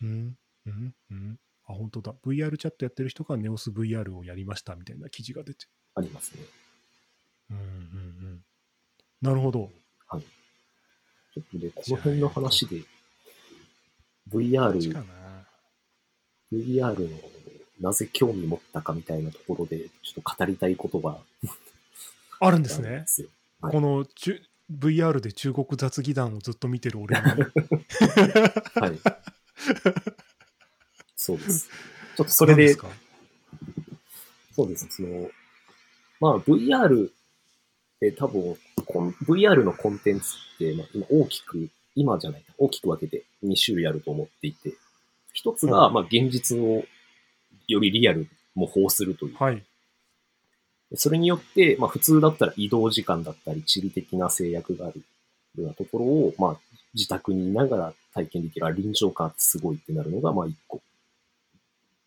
[0.02, 1.38] うん、うん、うん。
[1.66, 2.14] あ、本当だ。
[2.24, 5.66] VR チャットやってる人が NEOSVR をやりましたみたいな記事が出て。
[5.96, 6.42] ありますね。
[7.50, 8.44] うんうんうん。
[9.20, 9.72] なるほど。
[10.06, 10.22] はい。
[10.22, 12.82] ちょっとで、この辺の話で、
[14.30, 15.04] VR。
[16.52, 17.18] VR の
[17.80, 21.18] なぜ興味持ったかみたいなところで、ちょっと語りたいことが
[22.40, 23.04] あるんですね。
[23.06, 23.28] すよ。
[23.60, 24.40] はいこの中
[24.70, 27.22] VR で中国雑技団をずっと見てる俺に。
[28.76, 29.00] はい。
[31.16, 31.68] そうです。
[32.16, 32.88] ちょっとそれで、何すか？
[34.54, 34.86] そうです。
[34.90, 35.30] その、
[36.20, 37.12] まあ VR っ
[37.98, 40.26] て多分、こん VR のコンテンツ
[40.56, 44.74] って、まあ、今大きく、今じゃない、大きく分けて2種類あると思っていて、
[45.38, 46.84] 一つが、うんまあ現実を
[47.68, 49.36] よりリアルに模倣するという。
[49.36, 49.62] はい。
[50.94, 55.04] それによって、まあ普通だったら移動時間だったり、地理的な制約がある
[55.56, 56.56] ようなところを、まあ
[56.92, 60.80] 自宅にいながら体験できる、あ臨場感ってすごいってなるのが、まあ一個。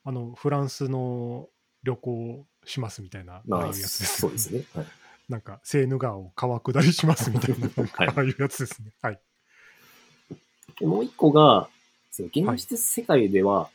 [0.04, 1.48] あの、フランスの
[1.84, 4.20] 旅行しますみたいな、ああいうまあ、やつです。
[4.20, 4.66] そうですね。
[4.74, 4.86] はい。
[5.30, 8.92] なんか、セーヌ川を川下りしますみたいな、 ああいうやつですね。
[9.02, 9.20] はい。
[10.80, 11.70] でもう一個が、
[12.12, 13.70] その現実世界では、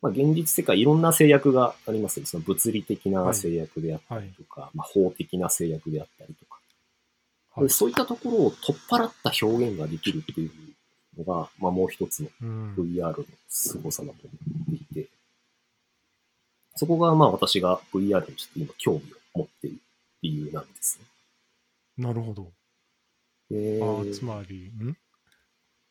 [0.00, 2.26] まあ現実世界いろんな制約がありますよ。
[2.26, 6.62] その物理的な制約であったりとか、まあ法的な制約であったりとか、はい
[7.60, 10.50] でそういったところを取っ払った表現ができるっていう
[11.18, 12.74] のが、まあもう一つのうん。
[12.74, 14.32] VR の凄さだと思
[14.74, 15.08] っていて、
[16.76, 19.02] そこがまあ私が VR にちょっと今興味
[19.34, 19.76] を持っている
[20.22, 21.06] 理由なんですね。
[21.98, 22.50] なるほど。
[23.50, 24.96] であーつまり、ん？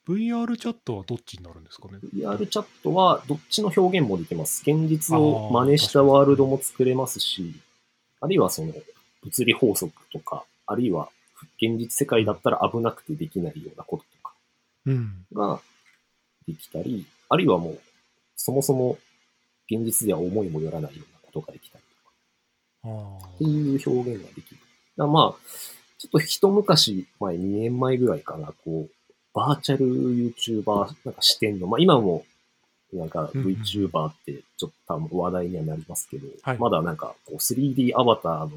[0.08, 4.64] ?VR チャットはどっちになるんですかね？VR チャットはどっちの表現もできます。
[4.66, 7.54] 現実を真似したワールドも作れますし、
[8.20, 8.74] あるいはその
[9.24, 11.10] 物理法則とか、あるいは
[11.62, 14.34] 現実世界だったら危なくてできないようなこととか
[14.86, 15.26] うん。
[15.34, 15.62] が
[16.48, 17.80] できたり、あるいはもう
[18.36, 18.98] そもそも
[19.70, 21.84] 現実では思いもよらないようなことができたり
[22.84, 24.58] とかあっていう表現ができる。
[24.98, 25.48] まあ、
[25.98, 28.90] ちょっと一昔前、2年前ぐらいかな、こう、
[29.34, 32.26] バーチャル YouTuber なんか視点の、まあ今も、
[32.94, 38.52] なんかうんうん VTuber ってちょっと多分話題にはなりますけど、はいまだなんかこう 3D アバターの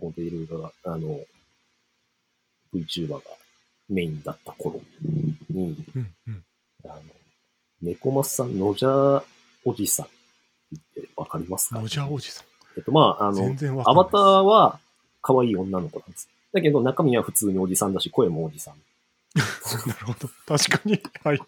[0.00, 1.20] モデルが、あの、
[2.72, 3.20] VTuber が
[3.88, 5.54] メインだった頃に、あ。
[5.54, 5.76] うん
[6.26, 6.44] うん。
[6.84, 7.02] あの、
[7.82, 9.22] 猫マスさん、ノジャー
[9.64, 10.08] おじさんっ
[10.94, 11.80] てわかりますか？
[11.80, 12.44] ロジャーおじさん。
[12.76, 13.56] えっと、まあ、あの。
[13.86, 14.78] アバターは
[15.20, 16.28] 可愛い女の子なんです。
[16.52, 18.74] だけど中身は普通におじさんだし、声もおじさん。
[19.86, 20.28] なるほど。
[20.46, 21.00] 確かに。
[21.22, 21.40] はい。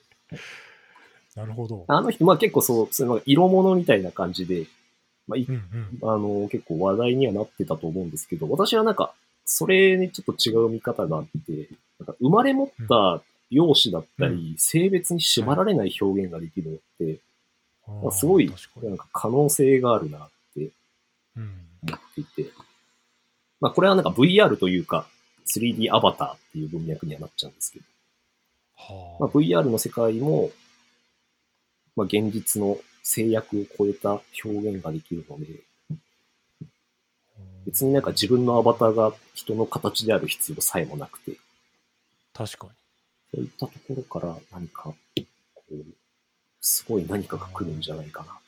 [1.36, 1.84] なるほど。
[1.88, 4.66] あの人、まあ結構そう、そう色物みたいな感じで、
[5.26, 5.54] まあ、いうん
[6.02, 6.10] うん。
[6.10, 9.14] あの、結構話題にはなってたと思うんですけど、私はなんか、
[9.44, 11.68] それにちょっと違う見方があって、
[11.98, 17.18] なんか生まれ持った容姿だったり、性別に縛られない表現ができるのって、
[17.86, 18.52] あーまあすごい
[18.82, 20.70] なんか可能性があるなって
[21.36, 21.66] うん。
[21.82, 22.50] 思っていて、
[23.60, 25.06] まあこれはなんか VR というか、
[25.46, 27.89] 3D アバターっていう文脈にはなっちゃうんですけど、は
[29.18, 30.50] まあ、VR の世界も、
[31.96, 35.46] まあ、現実の制約を超えた表現ができるので、
[37.66, 41.32] 別になんか自分のアバターが人の形である必要さえもなくて、
[42.32, 42.72] 確かに。
[43.32, 44.94] そういったところから何か、こ
[45.70, 45.74] う、
[46.60, 48.38] すごい何かが来るんじゃないかな。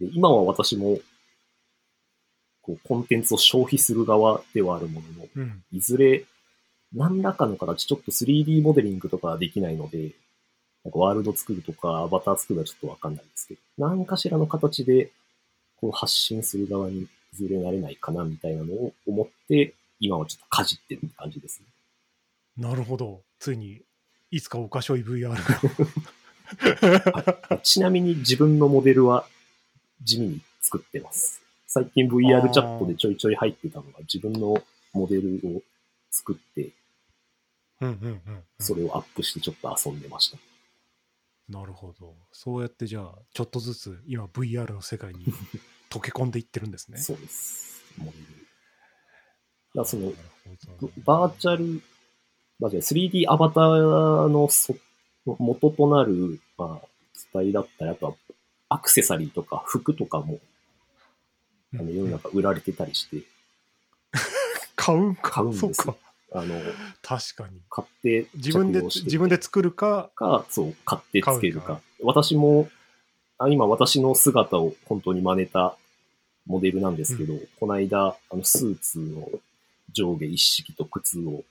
[0.00, 0.98] で今は私も、
[2.62, 5.62] こう、コンテンツを消費する側ではあるものの、うん。
[5.72, 6.24] いずれ、
[6.94, 10.12] 何らかの形、ちょっと 3D モデリングとかはできないので、
[10.84, 15.10] なんかワールド作るとか、アバター作るのはちょっとわかんないですけど、何かしらの形で、
[15.80, 21.66] こう発信する側にいずれなれないかな、みたいなのを思って、今はちょっとかじってる感じですね。
[22.56, 23.20] なるほど。
[23.38, 23.82] ついに、
[24.30, 25.38] いつかおかしょい VR が。
[27.62, 29.26] ちなみに自分のモデルは
[30.02, 31.42] 地味に作ってます。
[31.66, 34.62] 最近 VR チャットでちょいちょい入ってたのが自分の
[34.94, 35.62] モデルを
[36.10, 36.70] 作って。
[38.58, 40.38] それをアップしてちょっと遊んでました。
[41.48, 42.14] なるほど。
[42.32, 45.24] そうやってじゃあ、ちょっとずつ今 VR の世界に
[45.88, 46.98] 溶け込んでいってるんですね。
[46.98, 47.82] そうです。
[47.96, 48.24] モデル。
[48.24, 48.38] だか
[49.74, 50.12] らその
[51.04, 51.82] バーチャル、
[52.58, 54.76] バーチャル 3D アバターのそ
[55.24, 58.14] 元となる、まあ、素体だったり、あとは
[58.68, 60.40] アクセサリーとか服とかも、
[61.74, 63.22] あの世の中売られてたりして、
[64.76, 65.30] 買うんか。
[65.30, 66.07] 買うんですよそうか。
[66.32, 66.60] あの、
[67.02, 67.60] 確かに。
[67.70, 71.80] 買って自分で、自分で作るか、か、そう、買ってつける買か。
[72.02, 72.68] 私も、
[73.38, 75.76] あ今私の姿を本当に真似た
[76.46, 79.28] モデルなんですけど、この間、あの、スーツの
[79.92, 81.44] 上下一式と靴を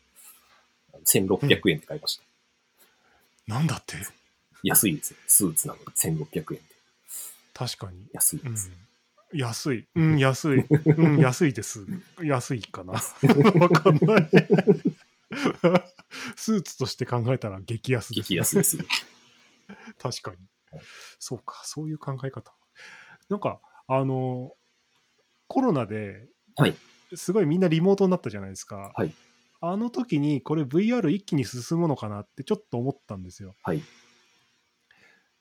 [0.93, 2.23] あの1600円で買いました。
[3.47, 3.95] なんだって？
[4.63, 5.17] 安いですよ。
[5.27, 6.61] スーツなので1600円で。
[7.53, 7.97] 確かに。
[7.97, 8.69] うん安いです。。
[9.33, 9.87] 安い。
[9.95, 10.65] うん、安い。
[10.69, 11.85] うん、安いです。
[12.21, 12.93] 安いかな。
[13.59, 14.29] わかんない。
[16.35, 18.85] スーツとして考えたら激安です、激安ですよ。
[19.99, 20.37] 確かに
[20.71, 20.81] はい。
[21.19, 22.53] そうか、そういう考え方。
[23.29, 24.53] なんか、あの、
[25.47, 26.75] コロナで、はい
[27.15, 28.91] すごいみんなリモートになったじゃないですか。
[28.93, 29.13] はい
[29.59, 33.55] あの時に、これ VR 一気に進むのかなってちょっと思ったんですよ。
[33.63, 33.81] はい。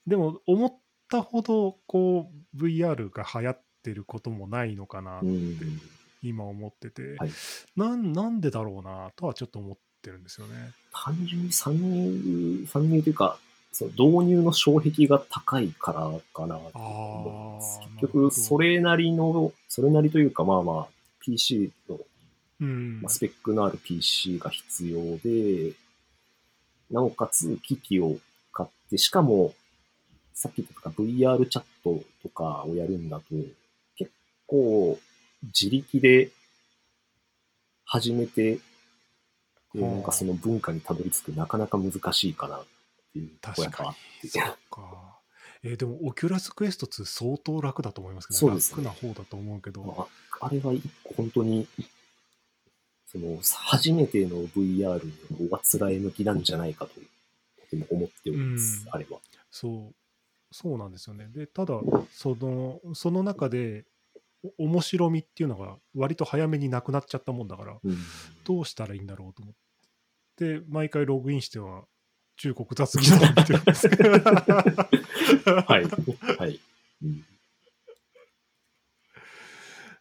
[0.06, 0.78] でも、思っ
[1.10, 5.56] たほど、こう、VR が流行ってることもないのかな、うん。
[6.22, 7.30] 今思ってて、はい
[7.76, 10.72] なん、なんでだろうな、とはちょっと思ってるんですよね。
[10.92, 13.38] 単純に参入、参入というか、
[13.70, 16.58] その導入の障壁が高いからかな。
[18.00, 20.86] 結局、それなりの、それなりというか、まあまあ、
[21.20, 22.00] PC の、
[22.60, 25.74] うんまあ、スペックのある PC が必要で、
[26.90, 28.18] なおかつ機器を
[28.52, 29.54] 買って、しかも、
[30.34, 33.54] さっき言った VR チャットとかをやるんだと、結
[34.46, 34.98] 構
[35.42, 36.30] 自力で
[37.84, 38.58] 始めて、
[39.74, 42.64] ではあなんかその文化にたどり着くなかなか難しいかなっ
[43.12, 44.56] ていうとこやっぱあ確かにっ
[45.00, 45.06] て。
[45.62, 50.06] えーでも、 Oculus Quest 2相当楽だと思いますけど、ね楽な方だと思うけど、ま
[50.40, 50.72] あ、あれは
[51.16, 51.66] 本当に、
[53.10, 57.00] その、初めての VR の方が辛い向きなんじゃないかと、と
[57.70, 59.18] ても思っております、うんあれは。
[59.50, 59.94] そう、
[60.52, 61.28] そうなんですよね。
[61.34, 61.80] で、ただ、
[62.12, 63.95] その、その中で、お
[64.58, 67.96] 面白みっていうのが割と早めになくなっちゃったもんだから、うん、
[68.44, 69.54] どうしたらいいんだろうと思っ
[70.36, 71.84] て、毎回ログインしては、
[72.36, 74.10] 中国雑技を見てるんですけど。
[74.12, 76.38] はい。
[76.38, 76.60] はい。
[77.02, 77.24] うん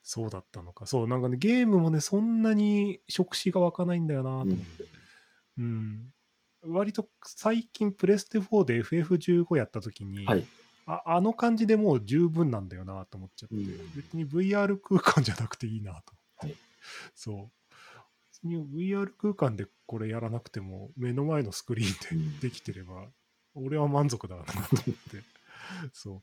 [0.07, 0.85] そうだったのか。
[0.85, 4.63] そう、なんかね、ゲームもね、そんなに触手が湧かないんだよなと思って。
[5.57, 6.13] うん。
[6.61, 10.45] 割と最近、プレステ4で FF15 やった時に、はい。
[10.87, 13.65] ああの感じでもう十分なんだよなと思っちゃって、うん
[13.95, 16.13] 別に VR 空間じゃなくていいなと。
[16.37, 16.55] はい
[17.15, 17.73] そう。
[18.31, 23.07] 別に VR 空間でこれやらなくても、目の前のスクリーンうんでできてれば、
[23.55, 24.71] 俺は満足だなと思っ
[25.11, 25.23] て。
[25.93, 26.21] そ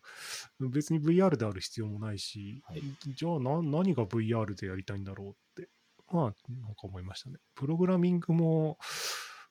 [0.60, 0.68] う。
[0.68, 2.82] 別に VR である必要もないし、はい
[3.14, 5.70] じゃあな何が VR でやりたいんだろうって、
[6.12, 7.38] まあ、なんか思いましたね。
[7.54, 8.78] プログラミングも、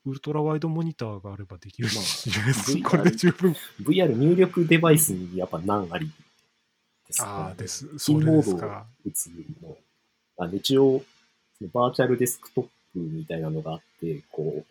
[0.06, 6.12] ウルトラワイドモニターがあればできるし、まあこれで十分 VR 入力デバイスにやっぱ難あり
[7.08, 7.88] ですねああ、です。
[7.88, 8.86] キそれーボードをですか。
[9.06, 9.28] 打つ
[9.62, 9.78] の。
[10.38, 11.04] あで一応、
[11.74, 14.66] バーチャルデスクトップみたいなのがあって、こ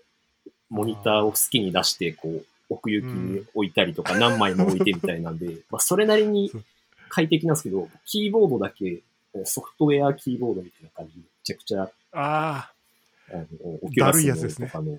[0.47, 6.51] う、モニターを好きに出して、こう、奥行きに置いたりとか、何枚も置いてみたいなんで、まあ、それなりに
[7.09, 9.01] 快適なんですけど、キーボードだけ、
[9.45, 12.73] ソフトウェアキーボードみたいな感じで、めちゃくちゃ、あ
[13.33, 13.47] あ、あの、
[13.83, 14.99] オキュラだるいやスつですねのとかの、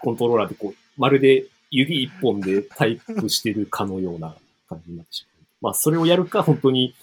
[0.00, 4.34] コントローラーでこう、まるで指一本でタイプしてるかのような
[4.68, 5.44] 感じになってしまう。
[5.60, 6.94] まあ、それをやるか、本当に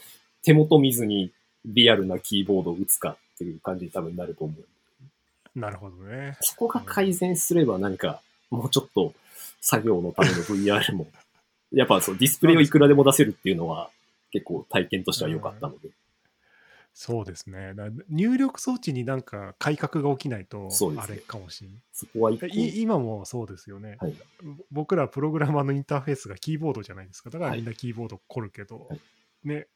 [0.43, 1.31] 手元見ずに
[1.65, 5.59] リアルなキーボードを打つかっていう感じに多分なると思う。
[5.59, 6.37] なるほどね。
[6.41, 9.13] そこが改善すれば何か、もうちょっと
[9.61, 11.07] 作業のための VR も、
[11.71, 13.89] やっぱそうディスプレイをいくらでも出せるっていうのは
[14.31, 15.89] 結構体験としては良かったので、
[16.97, 17.73] そうですね。
[17.75, 22.81] だ入力装置になんか改革が起きないとあれかもしれない。
[22.81, 24.15] 今もそうですよね、はい
[24.71, 27.29] 僕らプログラマーのインターフェースがキーボードじゃないですか。
[27.29, 28.99] だからはいみんなキーボード凝るけど、はい
[29.43, 29.67] ね、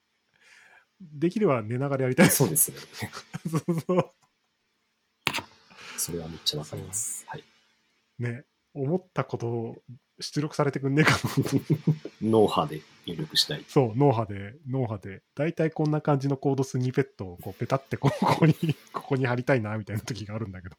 [1.02, 2.30] できれば寝ながらやりたい。
[2.30, 2.78] そうですね。
[3.52, 4.12] そうそう
[5.98, 7.26] それはめっちゃわかります。
[7.28, 7.44] はい。
[8.18, 9.78] ね、思ったことを
[10.22, 11.62] 出力されてくんねえかも。
[12.24, 13.64] 脳波で入力したい。
[13.68, 18.54] そう、脳波で、脳波で、大体こんな感じのコードスニペットをこうペタってこここに、
[18.94, 20.76] ここに貼りたいな、みたいな時があるんだけど、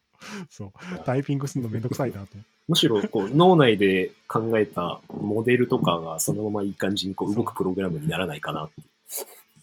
[0.49, 0.73] そう、
[1.05, 2.37] タイピングするのめんどくさいなと。
[2.69, 8.83] むしろこう脳内で考えたモデルとかがそのままいい感じにこう動くプログラムにならないかなって。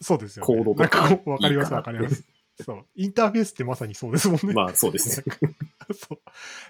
[0.02, 0.48] そうですよ、ね。
[0.48, 2.26] コードとかわかります、わかります。
[2.62, 2.86] そう。
[2.96, 4.54] インターフェースってまさにそうですもんね。
[4.54, 5.36] まあそうですね。
[5.96, 6.20] そう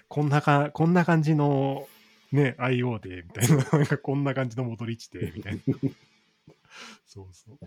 [0.06, 1.88] こんなか、こんな感じの、
[2.32, 5.60] ね、IO で、みたいな、なんかこんな感じの戻り値で、みたいな。
[7.06, 7.58] そうそう。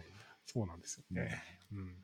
[0.45, 1.41] そうなんですよね。
[1.73, 1.95] うん。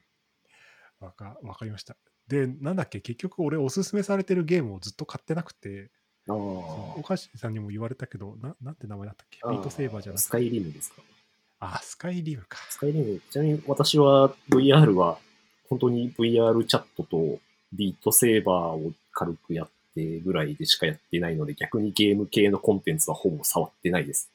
[0.99, 1.95] わか、わかりました。
[2.28, 5.91] で、なんだっけ、結局俺おすすめされてるゲームをずっと買ってなくて、
[6.30, 9.39] あおかしさんにも言われたけど、ななんて名前だったっけ？
[9.43, 9.49] あ。
[9.51, 10.28] ビートセーバーじゃなくて。
[10.28, 11.01] スカイリムですか？
[11.60, 12.58] あ、スカイリムか。
[12.70, 15.20] スカイリム、ちなみに私は VR は
[15.70, 17.39] 本当に VR チャットと
[17.72, 24.30] ビートセーバーを軽くやってぐらいでしかやってないので逆にゲーム系のコンテンツはほぼ触ってないです。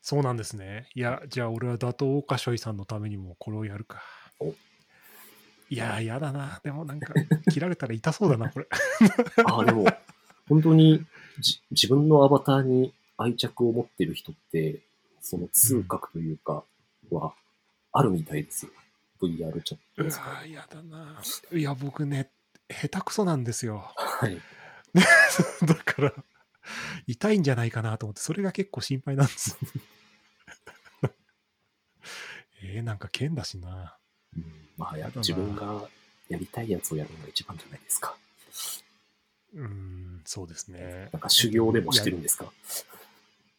[0.00, 0.88] そうなんですね。
[0.94, 4.02] いや、じゃあ俺は打倒オカショイさんのためにもこれをやるか
[4.40, 4.46] お。
[5.70, 6.60] いやー、やだな。
[6.64, 7.14] でもなんか、
[7.52, 8.66] 切られたら痛そうだな、これ。
[9.46, 9.86] ああ、でも
[10.48, 11.04] 本当に
[11.38, 14.80] じ自分のアバターに愛着を持ってる人って
[15.20, 16.64] その痛覚というか、
[17.10, 17.32] は
[17.92, 18.72] あるみたいですよ。
[19.20, 21.22] VR チャットうわですかーやだな。
[21.52, 22.30] いや、僕ね、
[22.68, 23.92] 下手くそなんですよ。
[23.96, 24.38] はい。
[25.66, 26.14] だから、
[27.06, 29.56] 痛いんじゃないかなと思って、それが結構心配なんです。
[32.64, 33.98] えー、なんか剣だしな。
[34.36, 35.88] うん、まあや自分が
[36.28, 38.16] やりたいやつをやるのが一番じゃないですか。
[39.54, 41.08] うーん、そうですね。
[41.12, 42.52] なんか修行でもしてるんですか？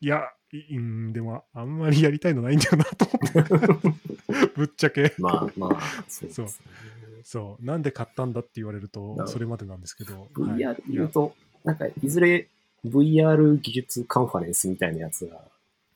[0.04, 4.50] いや、いうん、でも、あんまりやりたいのないんだよなと思って。
[4.54, 5.16] ぶっちゃけ。
[5.18, 6.48] まあまあ、そうですね。
[7.24, 7.66] そう。
[7.66, 10.14] なんで買ったんだって言われるとそれまでなんですけど。
[10.14, 11.34] はい VR 言うと、
[11.64, 12.50] なんかいずれ
[12.86, 15.40] VR 技術カンファレンスみたいなやつが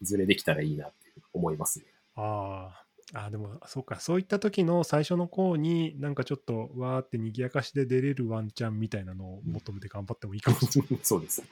[0.02, 0.96] いずれできたらいいなって
[1.34, 1.86] 思いますね。
[2.16, 2.72] あ
[3.14, 11.00] あ、あーでも、そうか、そういった時の最初の方に、なんかちょっと、わーって賑やかしで出れるワンチャンみたいなのを求めて頑張ってもいいかもしれない。
[11.04, 11.44] そうです。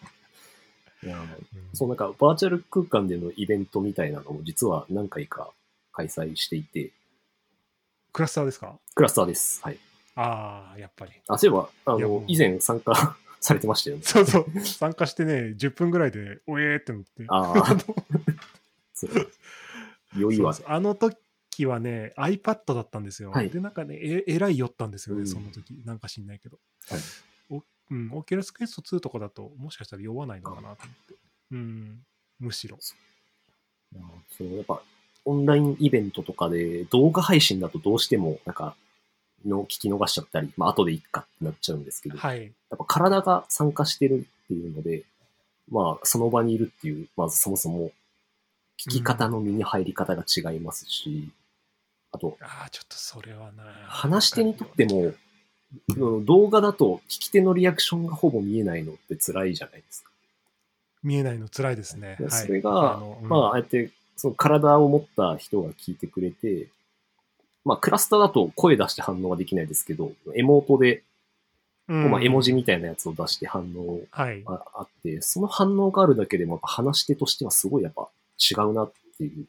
[1.74, 5.52] そうなんかバーチャル空間でのイベントみたいなのも実は何回か
[5.92, 6.92] 開催していて、
[8.14, 8.80] クラスターですか？
[8.96, 9.62] クラスターです。
[9.64, 9.78] はい。
[10.16, 11.12] ああ、やっぱり。
[11.28, 14.04] あ、そういえば、あの以前参加 されてましたよね。
[14.04, 14.60] そうそう。
[14.62, 17.26] 参加してね、10分ぐらいで、おえーってなって。
[17.28, 17.78] あ あ、
[18.94, 19.12] そう。
[20.18, 20.66] 酔いはそう。
[20.66, 23.32] そうあの時はね、iPad だったんですよ。
[23.32, 25.82] はいで、なんかね、ええらい酔ったんですよね、うんその時。
[25.86, 26.58] なんか知んないけど。
[26.90, 27.04] はいお
[27.92, 31.16] うん、 Oculus Quest 2とかだと、もしかしたら酔わないのかなと思って。
[31.52, 32.00] うん、
[32.40, 32.78] むしろ。
[32.78, 34.00] あ
[34.38, 34.82] そうやっぱ、
[35.26, 38.76] オンラインイベントとかで動画配信だとどうしても、なんか、
[39.46, 42.44] の聞き逃しちゃったり、まあ、後でいっかってなっちゃうんですけど、はい。
[42.44, 45.04] やっぱ体が参加してるっていうので、
[45.70, 47.92] まあ、その場にいるっていう、まずそもそも、
[48.78, 51.30] 聞き方の身に入り方が違いますし、
[52.12, 53.64] あと、ああ、ちょっとそれはな。
[53.88, 55.14] 話し手にとっても。
[56.26, 60.12] 動画だと聞き手のリアクションがほぼ見えないのって辛いじゃないですか。
[61.04, 62.18] 見えないの辛いですね。
[62.20, 66.68] はい、それが、のうんまあ、ああやって、その体を持った人が聞いてくれて、
[67.64, 71.04] まあ、クラスターだと声出して反応ができないですけど、エモートで、
[71.88, 74.44] うんまあ、絵文字みたいなやつを出して反応はい。
[74.44, 78.08] があって、その反応があるだけでも、話し手としてはすごいやっぱ
[78.40, 79.46] 違うなっていう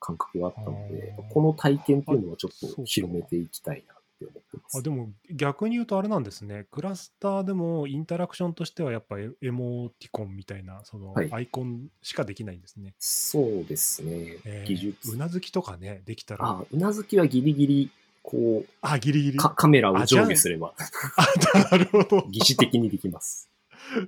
[0.00, 3.94] 感覚があったのでこの体験っていうのはちょっと広めていきたいな
[4.24, 4.78] って思ってます。
[4.78, 6.66] あでも逆に言うとあれなんですね。
[6.70, 12.94] クラスターでもインタラクションとしてはやっぱエエモティコンみたいなそのはいアイコンしかできないんですね。
[12.98, 14.38] そうですね。
[14.44, 15.16] えー技術う。
[15.16, 16.44] なずきとかね、できたら。
[16.44, 17.90] あ、うなずきはギリギリ、
[18.22, 19.38] こう、あ、ギリギリ。
[19.38, 20.74] かカメラを上下すれば、
[21.16, 22.26] あ、なるほど。
[22.28, 23.48] 疑似的にできます。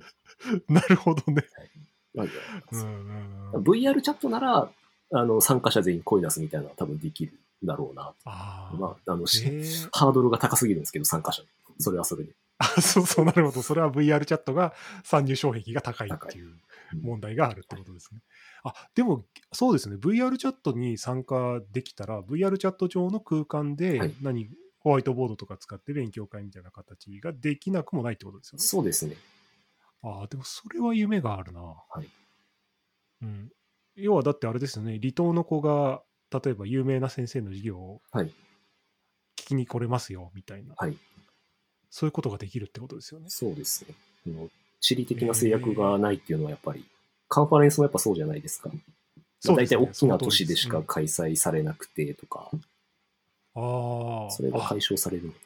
[0.67, 1.45] なるほどね。
[2.13, 2.33] なんで
[2.73, 4.69] うんうんうん VR チャットなら、
[5.13, 7.33] あの、参加者全員声出すみたいなのは多分できる
[7.63, 8.13] だろうな。
[8.25, 11.43] あーまあ、あの、しえーハードルが高すぎるんですけど、参加者。
[11.79, 12.33] それはそれで。
[12.57, 13.61] あ、そうそう、なるほど。
[13.61, 16.61] それは VR チャットが参入障壁が高いっていううん
[17.01, 18.21] 問題があるってことですね。
[18.65, 19.95] あ、でも、そうですね。
[19.95, 24.49] VR チャットに参加できたら、VR チャット上の空間はでい何、
[24.79, 28.63] ホワイトボードとか使って勉強会みたいな形ができなくもないってことですよね。
[28.63, 29.15] そうですね。
[30.03, 31.61] ああ、でもそれは夢があるな。
[31.61, 32.09] はい。
[33.21, 33.51] うん。
[33.95, 34.99] 要はだってあれですよね。
[34.99, 36.01] 離島の子が、
[36.31, 38.27] 例えば有名な先生の授業をはい。
[39.37, 40.75] 聞きに来れますよ、みたいな。
[40.77, 40.97] はい。
[41.89, 43.25] そういうことができるってことですよね。
[43.29, 43.85] そうです
[44.25, 44.49] ね。
[44.79, 46.85] 地理的な制約がないっていうのはやっぱり、
[47.27, 48.69] カンファレンスもやっぱそうじゃないですか。
[48.69, 48.81] まあ大
[49.39, 52.49] そうですね体大きな都市でしか開催されなくてとか、
[53.55, 54.31] ああ。
[54.31, 55.37] それがあ解消されるのが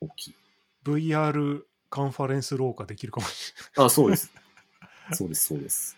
[0.00, 0.34] 大きい。
[0.84, 3.86] VR カンファレンス廊下できるかもしれない。
[3.86, 4.32] あ、そうです。
[5.12, 5.96] そうです、そうです。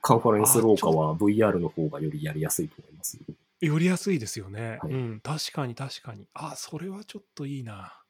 [0.00, 3.18] カンファレンス廊下は VR の方がよりやりやすいと思います。
[3.66, 4.78] よりやすいですよね。
[4.82, 6.28] はいうん、確かに確かに。
[6.34, 8.00] あ、それはちょっといいな。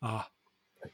[0.00, 0.30] あ、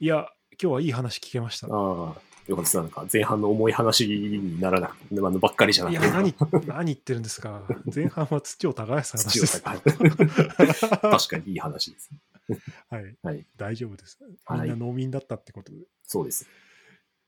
[0.00, 0.28] いや、
[0.60, 1.68] 今日はいい話聞けました。
[1.68, 2.76] ああ、よかったです。
[2.76, 6.16] なんか前半の重い話にならなくのばっかりじゃないくや、て。
[6.16, 6.34] 何、
[6.66, 7.62] 何言ってるんですか。
[7.94, 9.62] 前半は土を耕す話で す。
[9.62, 12.10] 確かにいい話です。
[12.88, 13.46] はい、はい。
[13.56, 14.18] 大丈夫です。
[14.22, 15.78] みはいんな農民だったってことで。
[16.04, 16.46] そうです。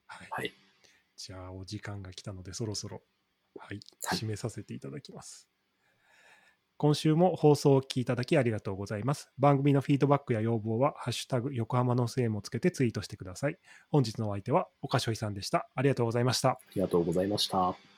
[0.06, 0.28] はい。
[0.30, 0.54] はい。
[1.16, 3.02] じゃあ、お時間が来たので、そろそろ、
[3.58, 5.47] はい、はい締めさせていただきます。
[6.78, 9.28] 今週も放送をお聞いただきありがとうございます。
[9.36, 13.58] 番組のフィードバックや要望は、ハッシュタグ横浜のせいもつけてツイートしてください。
[13.90, 15.68] 本日のお相手は、岡翔さんでした。
[15.74, 16.50] ありがとうございました。
[16.50, 17.97] ありがとうございました。